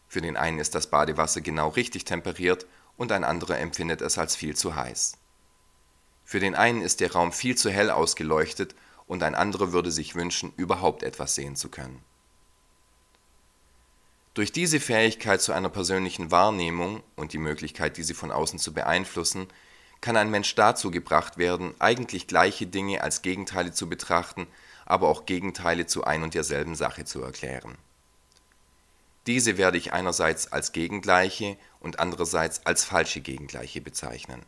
Für 0.08 0.22
den 0.22 0.38
einen 0.38 0.60
ist 0.60 0.76
das 0.76 0.90
Badewasser 0.90 1.42
genau 1.42 1.70
richtig 1.70 2.06
temperiert 2.06 2.68
und 2.98 3.12
ein 3.12 3.24
anderer 3.24 3.60
empfindet 3.60 4.02
es 4.02 4.18
als 4.18 4.36
viel 4.36 4.56
zu 4.56 4.76
heiß. 4.76 5.18
Für 6.24 6.40
den 6.40 6.56
einen 6.56 6.82
ist 6.82 7.00
der 7.00 7.12
Raum 7.12 7.32
viel 7.32 7.56
zu 7.58 7.70
hell 7.70 7.90
ausgeleuchtet 7.90 8.76
und 9.08 9.24
ein 9.24 9.36
anderer 9.36 9.74
würde 9.74 9.92
sich 9.92 10.16
wünschen, 10.16 10.54
überhaupt 10.56 11.04
etwas 11.04 11.36
sehen 11.36 11.56
zu 11.56 11.70
können. 11.70 12.04
Durch 14.34 14.52
diese 14.52 14.80
Fähigkeit 14.80 15.42
zu 15.42 15.52
einer 15.52 15.70
persönlichen 15.70 16.32
Wahrnehmung 16.32 17.04
und 17.16 17.34
die 17.34 17.38
Möglichkeit, 17.38 17.98
diese 17.98 18.16
von 18.16 18.32
außen 18.32 18.58
zu 18.58 18.74
beeinflussen, 18.74 19.48
kann 20.04 20.18
ein 20.18 20.30
Mensch 20.30 20.54
dazu 20.56 20.92
gebracht 20.92 21.38
werden, 21.38 21.74
eigentlich 21.80 22.28
gleiche 22.28 22.68
Dinge 22.68 23.02
als 23.02 23.22
Gegenteile 23.22 23.72
zu 23.72 23.88
betrachten, 23.88 24.48
aber 24.86 25.08
auch 25.08 25.26
Gegenteile 25.26 25.86
zu 25.86 26.04
ein 26.04 26.24
und 26.24 26.34
derselben 26.34 26.76
Sache 26.76 27.06
zu 27.06 27.24
erklären. 27.24 27.78
Diese 29.26 29.58
werde 29.58 29.78
ich 29.78 29.94
einerseits 29.94 30.52
als 30.52 30.74
Gegengleiche 30.74 31.56
und 31.80 32.00
andererseits 32.00 32.66
als 32.66 32.84
falsche 32.84 33.22
Gegengleiche 33.22 33.80
bezeichnen. 33.80 34.44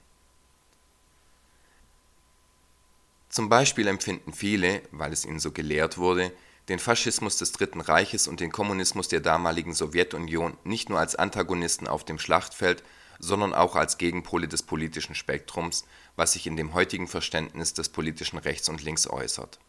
Zum 3.29 3.47
Beispiel 3.47 3.87
empfinden 3.87 4.33
viele, 4.33 4.81
weil 4.91 5.13
es 5.13 5.23
ihnen 5.23 5.39
so 5.39 5.53
gelehrt 5.53 5.97
wurde, 5.97 6.33
den 6.67 6.79
Faschismus 6.79 7.37
des 7.37 7.53
Dritten 7.53 7.79
Reiches 7.79 8.27
und 8.27 8.41
den 8.41 8.51
Kommunismus 8.51 9.07
der 9.07 9.21
damaligen 9.21 9.73
Sowjetunion 9.73 10.57
nicht 10.65 10.89
nur 10.89 10.99
als 10.99 11.15
Antagonisten 11.15 11.87
auf 11.87 12.03
dem 12.03 12.19
Schlachtfeld, 12.19 12.83
sondern 13.19 13.53
auch 13.53 13.75
als 13.75 13.97
Gegenpole 13.97 14.47
des 14.47 14.63
politischen 14.63 15.15
Spektrums, 15.15 15.85
was 16.15 16.33
sich 16.33 16.47
in 16.47 16.57
dem 16.57 16.73
heutigen 16.73 17.07
Verständnis 17.07 17.73
des 17.73 17.89
politischen 17.89 18.37
Rechts 18.37 18.69
und 18.69 18.83
Links 18.83 19.07
äußert. 19.07 19.59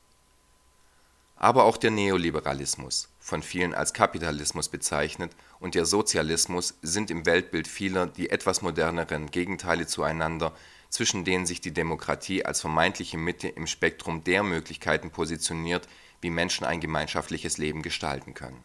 Aber 1.36 1.64
auch 1.64 1.76
der 1.76 1.90
Neoliberalismus, 1.90 3.10
von 3.20 3.42
vielen 3.42 3.74
als 3.74 3.92
Kapitalismus 3.92 4.68
bezeichnet, 4.68 5.32
und 5.60 5.74
der 5.74 5.84
Sozialismus 5.84 6.78
sind 6.80 7.10
im 7.10 7.26
Weltbild 7.26 7.68
vieler 7.68 8.06
die 8.06 8.30
etwas 8.30 8.62
moderneren 8.62 9.30
Gegenteile 9.30 9.86
zueinander, 9.86 10.54
zwischen 10.88 11.24
denen 11.24 11.44
sich 11.44 11.60
die 11.60 11.72
Demokratie 11.72 12.44
als 12.44 12.60
vermeintliche 12.60 13.18
Mitte 13.18 13.48
im 13.48 13.66
Spektrum 13.66 14.24
der 14.24 14.42
Möglichkeiten 14.42 15.10
positioniert, 15.10 15.88
wie 16.22 16.30
Menschen 16.30 16.64
ein 16.64 16.80
gemeinschaftliches 16.80 17.58
Leben 17.58 17.82
gestalten 17.82 18.32
können. 18.32 18.62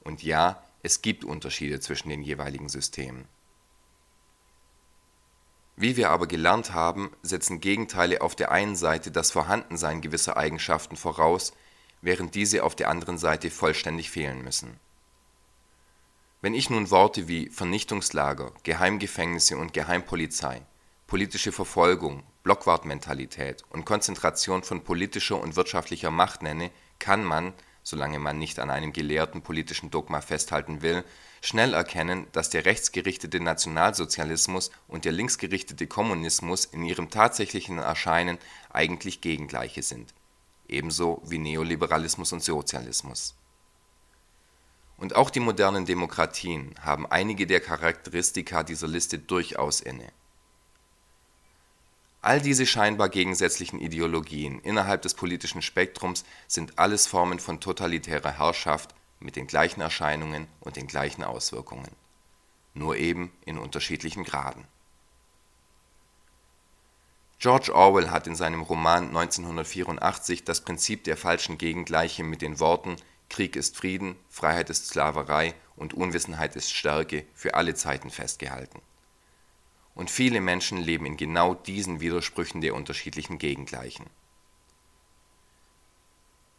Und 0.00 0.22
ja, 0.22 0.62
es 0.82 1.02
gibt 1.02 1.24
Unterschiede 1.24 1.80
zwischen 1.80 2.08
den 2.08 2.22
jeweiligen 2.22 2.68
Systemen. 2.68 3.26
Wie 5.80 5.96
wir 5.96 6.10
aber 6.10 6.26
gelernt 6.26 6.74
haben, 6.74 7.12
setzen 7.22 7.60
Gegenteile 7.60 8.20
auf 8.20 8.34
der 8.34 8.50
einen 8.50 8.74
Seite 8.74 9.12
das 9.12 9.30
Vorhandensein 9.30 10.00
gewisser 10.00 10.36
Eigenschaften 10.36 10.96
voraus, 10.96 11.52
während 12.02 12.34
diese 12.34 12.64
auf 12.64 12.74
der 12.74 12.90
anderen 12.90 13.16
Seite 13.16 13.48
vollständig 13.48 14.10
fehlen 14.10 14.42
müssen. 14.42 14.80
Wenn 16.40 16.52
ich 16.52 16.68
nun 16.68 16.90
Worte 16.90 17.28
wie 17.28 17.48
Vernichtungslager, 17.50 18.50
Geheimgefängnisse 18.64 19.56
und 19.56 19.72
Geheimpolizei, 19.72 20.62
politische 21.06 21.52
Verfolgung, 21.52 22.24
Blockwartmentalität 22.42 23.62
und 23.70 23.84
Konzentration 23.84 24.64
von 24.64 24.82
politischer 24.82 25.40
und 25.40 25.54
wirtschaftlicher 25.54 26.10
Macht 26.10 26.42
nenne, 26.42 26.72
kann 26.98 27.22
man, 27.22 27.52
solange 27.88 28.18
man 28.18 28.38
nicht 28.38 28.58
an 28.58 28.68
einem 28.68 28.92
gelehrten 28.92 29.40
politischen 29.40 29.90
Dogma 29.90 30.20
festhalten 30.20 30.82
will, 30.82 31.04
schnell 31.40 31.72
erkennen, 31.72 32.26
dass 32.32 32.50
der 32.50 32.66
rechtsgerichtete 32.66 33.40
Nationalsozialismus 33.40 34.70
und 34.88 35.06
der 35.06 35.12
linksgerichtete 35.12 35.86
Kommunismus 35.86 36.66
in 36.66 36.84
ihrem 36.84 37.08
tatsächlichen 37.08 37.78
Erscheinen 37.78 38.36
eigentlich 38.68 39.22
Gegengleiche 39.22 39.82
sind, 39.82 40.12
ebenso 40.68 41.22
wie 41.24 41.38
Neoliberalismus 41.38 42.34
und 42.34 42.44
Sozialismus. 42.44 43.34
Und 44.98 45.16
auch 45.16 45.30
die 45.30 45.40
modernen 45.40 45.86
Demokratien 45.86 46.74
haben 46.82 47.06
einige 47.06 47.46
der 47.46 47.60
Charakteristika 47.60 48.64
dieser 48.64 48.88
Liste 48.88 49.18
durchaus 49.18 49.80
inne 49.80 50.12
All 52.20 52.40
diese 52.40 52.66
scheinbar 52.66 53.08
gegensätzlichen 53.10 53.80
Ideologien 53.80 54.60
innerhalb 54.60 55.02
des 55.02 55.14
politischen 55.14 55.62
Spektrums 55.62 56.24
sind 56.48 56.78
alles 56.78 57.06
Formen 57.06 57.38
von 57.38 57.60
totalitärer 57.60 58.32
Herrschaft 58.32 58.94
mit 59.20 59.36
den 59.36 59.46
gleichen 59.46 59.80
Erscheinungen 59.80 60.48
und 60.60 60.76
den 60.76 60.88
gleichen 60.88 61.22
Auswirkungen, 61.22 61.90
nur 62.74 62.96
eben 62.96 63.32
in 63.44 63.56
unterschiedlichen 63.56 64.24
Graden. 64.24 64.64
George 67.38 67.72
Orwell 67.72 68.10
hat 68.10 68.26
in 68.26 68.34
seinem 68.34 68.62
Roman 68.62 69.08
1984 69.16 70.44
das 70.44 70.62
Prinzip 70.62 71.04
der 71.04 71.16
falschen 71.16 71.56
Gegengleiche 71.56 72.24
mit 72.24 72.42
den 72.42 72.58
Worten 72.58 72.96
Krieg 73.30 73.54
ist 73.54 73.76
Frieden, 73.76 74.16
Freiheit 74.28 74.70
ist 74.70 74.88
Sklaverei 74.88 75.54
und 75.76 75.94
Unwissenheit 75.94 76.56
ist 76.56 76.72
Stärke 76.72 77.26
für 77.34 77.54
alle 77.54 77.74
Zeiten 77.74 78.10
festgehalten 78.10 78.80
und 79.98 80.12
viele 80.12 80.40
Menschen 80.40 80.78
leben 80.78 81.06
in 81.06 81.16
genau 81.16 81.54
diesen 81.54 81.98
Widersprüchen 81.98 82.60
der 82.60 82.76
unterschiedlichen 82.76 83.36
Gegengleichen. 83.38 84.06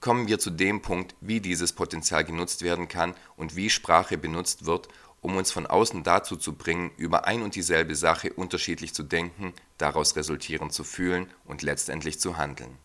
kommen 0.02 0.28
wir 0.28 0.40
zu 0.40 0.50
dem 0.50 0.82
Punkt, 0.82 1.16
wie 1.22 1.40
dieses 1.40 1.74
Potenzial 1.74 2.24
genutzt 2.26 2.64
werden 2.64 2.90
kann 2.90 3.16
und 3.38 3.56
wie 3.56 3.70
Sprache 3.70 4.18
benutzt 4.18 4.66
wird, 4.66 4.90
um 5.22 5.38
uns 5.38 5.52
von 5.52 5.68
außen 5.68 6.04
dazu 6.04 6.36
zu 6.36 6.54
bringen, 6.54 6.92
über 6.98 7.28
ein 7.28 7.42
und 7.42 7.56
dieselbe 7.56 7.96
Sache 7.96 8.34
unterschiedlich 8.34 8.94
zu 8.94 9.04
denken, 9.04 9.54
daraus 9.78 10.16
resultierend 10.18 10.74
zu 10.74 10.84
fühlen 10.84 11.30
und 11.46 11.62
letztendlich 11.62 12.20
zu 12.20 12.38
handeln. 12.38 12.78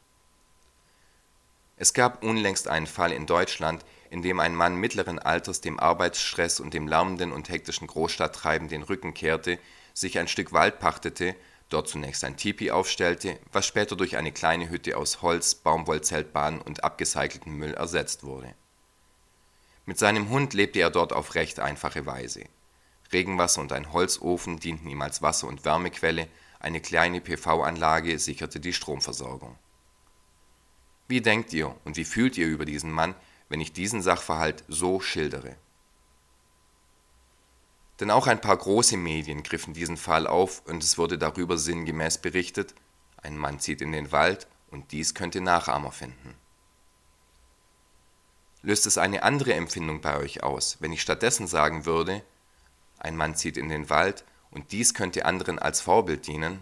Es 1.77 1.95
gab 1.95 2.23
unlängst 2.23 2.69
einen 2.69 2.87
Fall 2.87 3.13
in 3.13 3.27
Deutschland, 3.27 3.85
in 4.11 4.23
dem 4.23 4.39
ein 4.39 4.55
Mann 4.55 4.77
mittleren 4.77 5.19
Alters 5.19 5.61
dem 5.61 5.81
Arbeitsstress 5.81 6.61
und 6.61 6.75
dem 6.75 6.87
lärmenden 6.87 7.33
und 7.33 7.49
hektischen 7.49 7.89
Großstadttreiben 7.89 8.69
den 8.69 8.83
Rücken 8.83 9.15
kehrte, 9.15 9.59
sich 9.95 10.19
ein 10.19 10.29
Stück 10.29 10.53
Wald 10.53 10.81
pachtete, 10.81 11.35
dort 11.71 11.89
zunächst 11.89 12.25
ein 12.25 12.37
Tipi 12.37 12.71
aufstellte, 12.71 13.39
was 13.53 13.67
später 13.67 13.97
durch 13.97 14.17
eine 14.17 14.33
kleine 14.33 14.69
Hütte 14.69 14.99
aus 14.99 15.23
Holz, 15.23 15.55
Baumwollzeltbahn 15.55 16.61
und 16.61 16.85
abgecyceltem 16.85 17.57
Müll 17.57 17.75
ersetzt 17.75 18.25
wurde. 18.25 18.55
Mit 19.87 19.99
seinem 19.99 20.29
Hund 20.29 20.53
lebte 20.55 20.81
er 20.81 20.91
dort 20.91 21.13
auf 21.13 21.35
recht 21.35 21.61
einfache 21.61 22.07
Weise. 22.07 22.45
Regenwasser 23.13 23.61
und 23.61 23.73
ein 23.73 23.93
Holzofen 23.93 24.59
dienten 24.59 24.89
ihm 24.89 25.01
als 25.01 25.23
Wasser 25.23 25.47
und 25.47 25.65
Wärmequelle, 25.65 26.29
eine 26.59 26.81
kleine 26.81 27.21
PV-Anlage 27.21 28.19
sicherte 28.19 28.59
die 28.59 28.73
Stromversorgung. 28.73 29.59
Wie 31.07 31.21
denkt 31.21 31.53
ihr 31.53 31.75
und 31.85 31.99
wie 31.99 32.07
fühlt 32.07 32.39
ihr 32.39 32.47
über 32.47 32.65
diesen 32.65 32.91
Mann, 32.91 33.15
wenn 33.51 33.61
ich 33.61 33.75
diesen 33.75 34.01
Sachverhalt 34.01 34.65
so 34.69 35.01
schildere? 35.01 35.57
Denn 38.01 38.11
auch 38.11 38.27
ein 38.27 38.41
paar 38.41 38.57
große 38.57 38.97
Medien 38.97 39.43
griffen 39.43 39.73
diesen 39.73 39.97
Fall 39.97 40.27
auf 40.27 40.63
und 40.67 40.83
es 40.83 40.99
wurde 40.99 41.17
darüber 41.19 41.57
sinngemäß 41.59 42.19
berichtet, 42.19 42.75
ein 43.23 43.39
Mann 43.39 43.61
zieht 43.61 43.81
in 43.81 43.93
den 43.93 44.13
Wald 44.13 44.49
und 44.71 44.93
dies 44.93 45.15
könnte 45.15 45.41
Nachahmer 45.41 45.93
finden. 45.93 46.35
Löst 48.63 48.87
es 48.87 48.99
eine 48.99 49.23
andere 49.23 49.55
Empfindung 49.55 50.01
bei 50.01 50.17
euch 50.17 50.43
aus, 50.43 50.79
wenn 50.81 50.93
ich 50.93 51.03
stattdessen 51.03 51.47
sagen 51.47 51.87
würde, 51.87 52.23
ein 52.99 53.17
Mann 53.17 53.37
zieht 53.37 53.57
in 53.57 53.69
den 53.69 53.91
Wald 53.91 54.25
und 54.51 54.73
dies 54.73 54.95
könnte 54.95 55.27
anderen 55.27 55.59
als 55.59 55.81
Vorbild 55.81 56.27
dienen? 56.27 56.61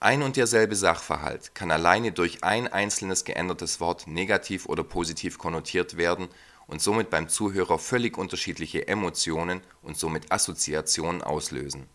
Ein 0.00 0.22
und 0.22 0.36
derselbe 0.36 0.76
Sachverhalt 0.76 1.54
kann 1.54 1.70
alleine 1.70 2.10
durch 2.10 2.42
ein 2.42 2.68
einzelnes 2.68 3.24
geändertes 3.24 3.80
Wort 3.80 4.06
negativ 4.06 4.66
oder 4.66 4.82
positiv 4.82 5.38
konnotiert 5.38 5.96
werden 5.96 6.28
und 6.70 6.80
somit 6.80 7.10
beim 7.10 7.28
Zuhörer 7.28 7.80
völlig 7.80 8.16
unterschiedliche 8.16 8.86
Emotionen 8.86 9.60
und 9.82 9.98
somit 9.98 10.30
Assoziationen 10.30 11.20
auslösen. 11.20 11.88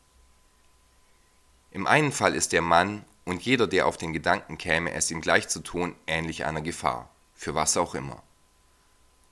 Im 1.71 1.87
einen 1.87 2.11
Fall 2.11 2.35
ist 2.35 2.51
der 2.51 2.61
Mann 2.61 3.05
und 3.23 3.41
jeder, 3.41 3.67
der 3.67 3.87
auf 3.87 3.95
den 3.95 4.11
Gedanken 4.11 4.57
käme, 4.57 4.91
es 4.91 5.09
ihm 5.11 5.21
gleich 5.21 5.47
zu 5.47 5.61
tun, 5.61 5.95
ähnlich 6.07 6.43
einer 6.43 6.61
Gefahr, 6.61 7.09
für 7.33 7.55
was 7.55 7.77
auch 7.77 7.95
immer. 7.95 8.21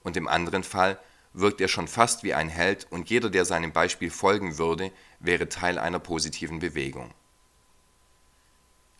Und 0.01 0.15
im 0.15 0.29
anderen 0.29 0.63
Fall 0.63 0.97
wirkt 1.33 1.59
er 1.59 1.67
schon 1.67 1.89
fast 1.89 2.23
wie 2.23 2.33
ein 2.33 2.47
Held 2.47 2.87
und 2.89 3.09
jeder, 3.09 3.29
der 3.29 3.43
seinem 3.43 3.73
Beispiel 3.73 4.11
folgen 4.11 4.57
würde, 4.57 4.93
wäre 5.19 5.49
Teil 5.49 5.77
einer 5.77 5.99
positiven 5.99 6.59
Bewegung. 6.59 7.13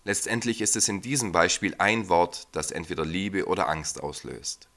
Letztendlich 0.03 0.59
ist 0.59 0.75
es 0.75 0.89
in 0.89 1.01
diesem 1.01 1.31
Beispiel 1.31 1.75
ein 1.77 2.09
Wort, 2.09 2.49
das 2.51 2.71
entweder 2.71 3.05
Liebe 3.05 3.47
oder 3.47 3.69
Angst 3.69 4.03
auslöst. 4.03 4.67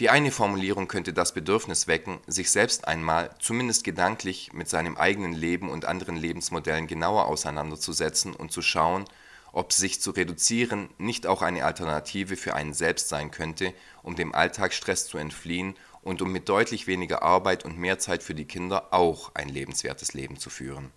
Die 0.00 0.08
eine 0.08 0.30
Formulierung 0.30 0.88
könnte 0.88 1.12
das 1.12 1.34
Bedürfnis 1.34 1.86
wecken, 1.86 2.20
sich 2.26 2.50
selbst 2.50 2.88
einmal, 2.88 3.34
zumindest 3.38 3.84
gedanklich, 3.84 4.50
mit 4.54 4.66
seinem 4.66 4.96
eigenen 4.96 5.34
Leben 5.34 5.68
und 5.68 5.84
anderen 5.84 6.16
Lebensmodellen 6.16 6.86
genauer 6.86 7.26
auseinanderzusetzen 7.26 8.34
und 8.34 8.50
zu 8.50 8.62
schauen, 8.62 9.04
ob 9.52 9.74
sich 9.74 10.00
zu 10.00 10.12
reduzieren 10.12 10.88
nicht 10.96 11.26
auch 11.26 11.42
eine 11.42 11.66
Alternative 11.66 12.38
für 12.38 12.54
einen 12.54 12.72
selbst 12.72 13.10
sein 13.10 13.30
könnte, 13.30 13.74
um 14.02 14.16
dem 14.16 14.34
Alltagsstress 14.34 15.06
zu 15.06 15.18
entfliehen 15.18 15.74
und 16.00 16.22
um 16.22 16.32
mit 16.32 16.48
deutlich 16.48 16.86
weniger 16.86 17.22
Arbeit 17.22 17.66
und 17.66 17.76
mehr 17.76 17.98
Zeit 17.98 18.22
für 18.22 18.34
die 18.34 18.46
Kinder 18.46 18.94
auch 18.94 19.32
ein 19.34 19.50
lebenswertes 19.50 20.14
Leben 20.14 20.38
zu 20.38 20.48
führen 20.48 20.90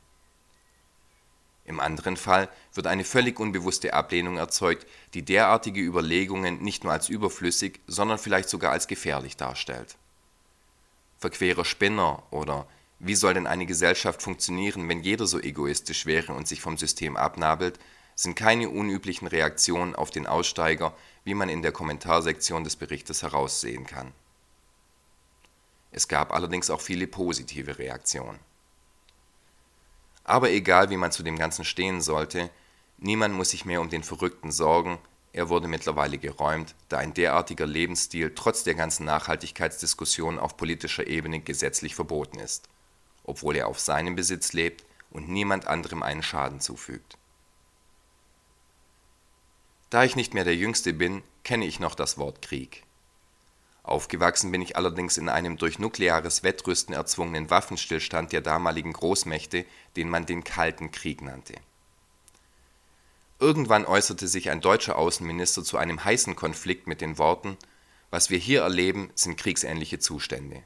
im 1.66 1.80
anderen 1.80 2.18
Fall 2.18 2.50
wird 2.74 2.88
eine 2.88 3.06
völlig 3.06 3.40
unbewusste 3.40 3.94
Ablehnung 3.94 4.38
erzeugt, 4.38 4.86
die 5.14 5.24
derartige 5.24 5.82
Überlegungen 5.82 6.62
nicht 6.62 6.84
nur 6.84 6.92
als 6.92 7.08
überflüssig, 7.08 7.80
sondern 7.88 8.18
vielleicht 8.18 8.50
sogar 8.50 8.72
als 8.72 8.88
gefährlich 8.88 9.38
darstellt. 9.38 9.96
Verquerer 11.20 11.64
Spinner 11.64 12.24
oder 12.32 12.68
wie 13.00 13.16
soll 13.16 13.34
denn 13.34 13.48
eine 13.48 13.66
Gesellschaft 13.66 14.22
funktionieren, 14.22 14.90
wenn 14.90 15.04
jeder 15.04 15.26
so 15.26 15.40
egoistisch 15.40 16.06
wäre 16.06 16.34
und 16.34 16.48
sich 16.48 16.62
vom 16.62 16.78
System 16.78 17.16
abnabelt, 17.16 17.80
sind 18.16 18.36
keine 18.36 18.70
unüblichen 18.70 19.28
Reaktionen 19.28 19.96
auf 19.96 20.12
den 20.12 20.28
Aussteiger, 20.28 20.96
wie 21.24 21.34
man 21.34 21.50
in 21.50 21.62
der 21.62 21.72
Kommentarsektion 21.72 22.64
des 22.64 22.76
Berichtes 22.76 23.24
heraussehen 23.24 23.88
kann. 23.88 24.12
Es 25.92 26.08
gab 26.08 26.34
allerdings 26.34 26.70
auch 26.70 26.82
viele 26.82 27.08
positive 27.08 27.80
Reaktionen 27.80 28.40
aber 30.24 30.52
egal, 30.52 30.90
wie 30.90 30.98
man 30.98 31.12
zu 31.12 31.24
dem 31.24 31.38
Ganzen 31.38 31.66
stehen 31.66 32.02
sollte, 32.02 32.50
niemand 32.98 33.36
muss 33.36 33.50
sich 33.50 33.66
mehr 33.66 33.82
um 33.82 33.90
den 33.90 34.04
Verrückten 34.04 34.52
sorgen, 34.52 35.00
er 35.34 35.50
wurde 35.50 35.68
mittlerweile 35.68 36.20
geräumt, 36.20 36.76
da 36.90 37.00
ein 37.00 37.16
derartiger 37.16 37.66
Lebensstil 37.66 38.34
trotz 38.36 38.64
der 38.64 38.76
ganzen 38.76 39.06
Nachhaltigkeitsdiskussion 39.06 40.38
auf 40.38 40.58
politischer 40.58 41.08
Ebene 41.08 41.40
gesetzlich 41.40 41.96
verboten 41.96 42.40
ist, 42.40 42.70
obwohl 43.24 43.56
er 43.56 43.68
auf 43.68 43.80
seinem 43.80 44.16
Besitz 44.16 44.54
lebt 44.54 44.86
und 45.10 45.30
niemand 45.30 45.66
anderem 45.66 46.04
einen 46.04 46.22
Schaden 46.22 46.60
zufügt. 46.60 47.18
Da 49.90 50.04
ich 50.04 50.16
nicht 50.16 50.36
mehr 50.36 50.44
der 50.44 50.56
Jüngste 50.56 50.94
bin, 50.94 51.24
kenne 51.44 51.66
ich 51.66 51.80
noch 51.80 51.96
das 51.96 52.18
Wort 52.20 52.44
Krieg. 52.44 52.84
Aufgewachsen 53.84 54.52
bin 54.52 54.62
ich 54.62 54.78
allerdings 54.78 55.18
in 55.18 55.28
einem 55.28 55.58
durch 55.58 55.78
nukleares 55.78 56.42
Wettrüsten 56.42 56.96
erzwungenen 56.96 57.50
Waffenstillstand 57.50 58.32
der 58.32 58.40
damaligen 58.40 58.94
Großmächte, 58.94 59.66
den 59.98 60.10
man 60.10 60.26
den 60.26 60.46
Kalten 60.46 60.92
Krieg 60.92 61.22
nannte. 61.22 61.56
Irgendwann 63.40 63.86
äußerte 63.86 64.30
sich 64.30 64.50
ein 64.50 64.62
deutscher 64.62 64.98
Außenminister 64.98 65.66
zu 65.66 65.78
einem 65.78 66.04
heißen 66.04 66.36
Konflikt 66.38 66.88
mit 66.88 67.02
den 67.02 67.18
Worten 67.18 67.58
Was 68.10 68.30
wir 68.30 68.38
hier 68.38 68.62
erleben, 68.62 69.10
sind 69.16 69.38
kriegsähnliche 69.38 70.00
Zustände. 70.00 70.64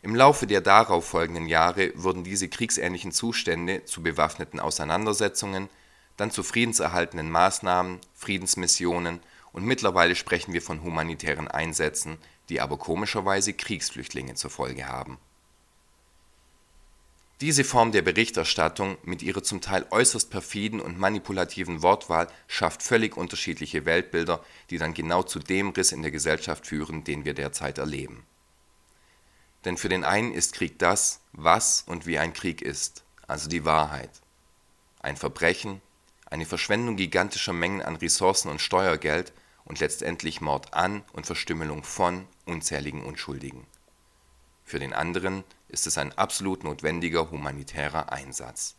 Im 0.00 0.14
Laufe 0.14 0.46
der 0.46 0.60
darauf 0.60 1.04
folgenden 1.04 1.46
Jahre 1.46 1.92
wurden 1.94 2.24
diese 2.24 2.48
kriegsähnlichen 2.48 3.12
Zustände 3.12 3.84
zu 3.84 4.02
bewaffneten 4.02 4.60
Auseinandersetzungen, 4.60 5.68
dann 6.16 6.30
zu 6.30 6.42
friedenserhaltenden 6.42 7.30
Maßnahmen, 7.30 8.00
Friedensmissionen 8.14 9.20
und 9.52 9.64
mittlerweile 9.64 10.14
sprechen 10.14 10.52
wir 10.52 10.62
von 10.62 10.82
humanitären 10.82 11.48
Einsätzen, 11.48 12.18
die 12.48 12.60
aber 12.60 12.78
komischerweise 12.78 13.52
Kriegsflüchtlinge 13.52 14.34
zur 14.34 14.50
Folge 14.50 14.86
haben. 14.86 15.18
Diese 17.42 17.64
Form 17.64 17.90
der 17.90 18.02
Berichterstattung 18.02 18.98
mit 19.02 19.20
ihrer 19.20 19.42
zum 19.42 19.60
Teil 19.60 19.84
äußerst 19.90 20.30
perfiden 20.30 20.80
und 20.80 21.00
manipulativen 21.00 21.82
Wortwahl 21.82 22.28
schafft 22.46 22.84
völlig 22.84 23.16
unterschiedliche 23.16 23.84
Weltbilder, 23.84 24.44
die 24.70 24.78
dann 24.78 24.94
genau 24.94 25.24
zu 25.24 25.40
dem 25.40 25.70
Riss 25.70 25.90
in 25.90 26.02
der 26.02 26.12
Gesellschaft 26.12 26.68
führen, 26.68 27.02
den 27.02 27.24
wir 27.24 27.34
derzeit 27.34 27.78
erleben. 27.78 28.24
Denn 29.64 29.76
für 29.76 29.88
den 29.88 30.04
einen 30.04 30.32
ist 30.32 30.54
Krieg 30.54 30.78
das, 30.78 31.20
was 31.32 31.82
und 31.86 32.06
wie 32.06 32.18
ein 32.18 32.32
Krieg 32.32 32.62
ist, 32.62 33.02
also 33.26 33.48
die 33.48 33.64
Wahrheit. 33.64 34.10
Ein 35.00 35.16
Verbrechen, 35.16 35.80
eine 36.26 36.46
Verschwendung 36.46 36.96
gigantischer 36.96 37.52
Mengen 37.52 37.82
an 37.82 37.96
Ressourcen 37.96 38.50
und 38.50 38.60
Steuergeld 38.60 39.32
und 39.64 39.80
letztendlich 39.80 40.40
Mord 40.40 40.74
an 40.74 41.04
und 41.12 41.26
Verstümmelung 41.26 41.84
von 41.84 42.26
unzähligen 42.46 43.04
Unschuldigen. 43.04 43.66
Für 44.64 44.78
den 44.78 44.92
anderen 44.92 45.44
ist 45.68 45.86
es 45.86 45.98
ein 45.98 46.16
absolut 46.16 46.64
notwendiger 46.64 47.30
humanitärer 47.30 48.12
Einsatz. 48.12 48.76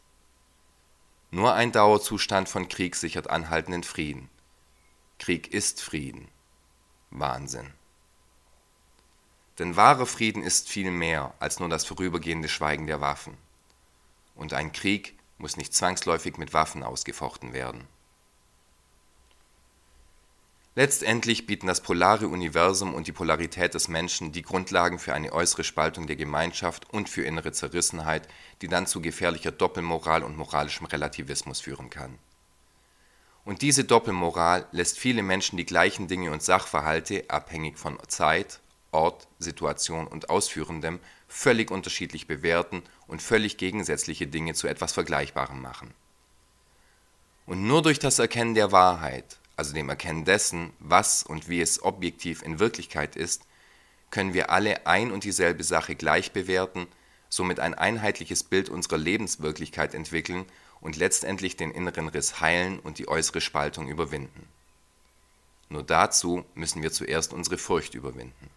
Nur 1.31 1.53
ein 1.53 1.71
Dauerzustand 1.71 2.47
von 2.47 2.67
Krieg 2.67 2.95
sichert 2.95 3.29
anhaltenden 3.29 3.83
Frieden. 3.83 4.29
Krieg 5.19 5.53
ist 5.53 5.81
Frieden. 5.81 6.27
Wahnsinn. 7.09 7.73
Denn 9.59 9.75
wahrer 9.75 10.05
Frieden 10.05 10.43
ist 10.43 10.69
viel 10.69 10.91
mehr 10.91 11.33
als 11.39 11.59
nur 11.59 11.69
das 11.69 11.85
vorübergehende 11.85 12.49
Schweigen 12.49 12.87
der 12.87 13.01
Waffen. 13.01 13.37
Und 14.35 14.53
ein 14.53 14.71
Krieg 14.71 15.17
muss 15.37 15.57
nicht 15.57 15.73
zwangsläufig 15.73 16.37
mit 16.37 16.53
Waffen 16.53 16.83
ausgefochten 16.83 17.53
werden. 17.53 17.87
Letztendlich 20.75 21.45
bieten 21.45 21.67
das 21.67 21.81
polare 21.81 22.27
Universum 22.27 22.95
und 22.95 23.05
die 23.05 23.11
Polarität 23.11 23.75
des 23.75 23.89
Menschen 23.89 24.31
die 24.31 24.41
Grundlagen 24.41 24.97
für 24.97 25.13
eine 25.13 25.31
äußere 25.31 25.63
Spaltung 25.63 26.07
der 26.07 26.15
Gemeinschaft 26.15 26.91
und 26.91 27.09
für 27.09 27.23
innere 27.23 27.51
Zerrissenheit, 27.51 28.27
die 28.61 28.67
dann 28.67 28.87
zu 28.87 28.99
gefährlicher 28.99 29.51
Doppelmoral 29.51 30.23
und 30.23 30.35
moralischem 30.35 30.87
Relativismus 30.87 31.61
führen 31.61 31.91
kann. 31.91 32.17
Und 33.45 33.61
diese 33.61 33.83
Doppelmoral 33.83 34.65
lässt 34.71 34.97
viele 34.97 35.21
Menschen 35.21 35.57
die 35.57 35.65
gleichen 35.65 36.07
Dinge 36.07 36.31
und 36.31 36.41
Sachverhalte, 36.41 37.25
abhängig 37.27 37.77
von 37.77 37.99
Zeit, 38.07 38.59
Ort, 38.91 39.27
Situation 39.37 40.07
und 40.07 40.31
Ausführendem, 40.31 40.99
völlig 41.27 41.69
unterschiedlich 41.69 42.25
bewerten 42.25 42.81
und 43.05 43.21
völlig 43.21 43.57
gegensätzliche 43.57 44.25
Dinge 44.25 44.55
zu 44.55 44.67
etwas 44.67 44.93
Vergleichbarem 44.93 45.61
machen. 45.61 45.93
Und 47.45 47.67
nur 47.67 47.83
durch 47.83 47.99
das 47.99 48.17
Erkennen 48.17 48.55
der 48.55 48.71
Wahrheit 48.71 49.37
also 49.55 49.73
dem 49.73 49.89
Erkennen 49.89 50.25
dessen, 50.25 50.73
was 50.79 51.23
und 51.23 51.47
wie 51.49 51.61
es 51.61 51.83
objektiv 51.83 52.41
in 52.41 52.59
Wirklichkeit 52.59 53.15
ist, 53.15 53.43
können 54.09 54.33
wir 54.33 54.49
alle 54.49 54.85
ein 54.85 55.11
und 55.11 55.23
dieselbe 55.23 55.63
Sache 55.63 55.95
gleich 55.95 56.31
bewerten, 56.31 56.87
somit 57.29 57.59
ein 57.59 57.73
einheitliches 57.73 58.43
Bild 58.43 58.69
unserer 58.69 58.97
Lebenswirklichkeit 58.97 59.93
entwickeln 59.93 60.45
und 60.81 60.97
letztendlich 60.97 61.57
den 61.57 61.71
inneren 61.71 62.07
Riss 62.07 62.39
heilen 62.41 62.79
und 62.79 62.99
die 62.99 63.07
äußere 63.07 63.41
Spaltung 63.41 63.87
überwinden. 63.87 64.47
Nur 65.69 65.81
dazu 65.81 66.45
müssen 66.53 66.83
wir 66.83 66.91
zuerst 66.91 67.33
unsere 67.33 67.57
Furcht 67.57 67.95
überwinden. 67.95 68.49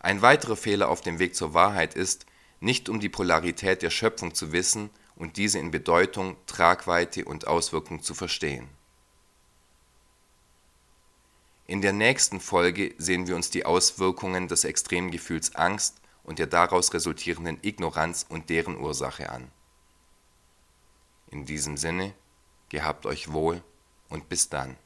Ein 0.00 0.22
weiterer 0.22 0.56
Fehler 0.56 0.88
auf 0.88 1.00
dem 1.00 1.18
Weg 1.18 1.34
zur 1.34 1.52
Wahrheit 1.52 1.94
ist, 1.94 2.24
nicht 2.60 2.88
um 2.88 3.00
die 3.00 3.08
Polarität 3.08 3.82
der 3.82 3.90
Schöpfung 3.90 4.34
zu 4.34 4.52
wissen 4.52 4.90
und 5.18 5.36
diese 5.36 5.58
in 5.58 5.70
Bedeutung, 5.70 6.36
Tragweite 6.46 7.24
und 7.24 7.46
Auswirkung 7.46 8.02
zu 8.02 8.14
verstehen. 8.14 8.68
In 11.66 11.82
der 11.82 11.92
nächsten 11.92 12.40
Folge 12.40 12.94
sehen 12.96 13.26
wir 13.26 13.36
uns 13.36 13.50
die 13.50 13.66
Auswirkungen 13.66 14.48
des 14.48 14.64
Extremgefühls 14.64 15.54
Angst 15.54 16.00
und 16.22 16.38
der 16.38 16.46
daraus 16.46 16.94
resultierenden 16.94 17.58
Ignoranz 17.62 18.24
und 18.28 18.48
deren 18.48 18.78
Ursache 18.78 19.30
an. 19.30 19.50
In 21.30 21.44
diesem 21.44 21.76
Sinne, 21.76 22.14
gehabt 22.68 23.04
euch 23.04 23.32
wohl 23.32 23.62
und 24.08 24.28
bis 24.28 24.48
dann. 24.48 24.76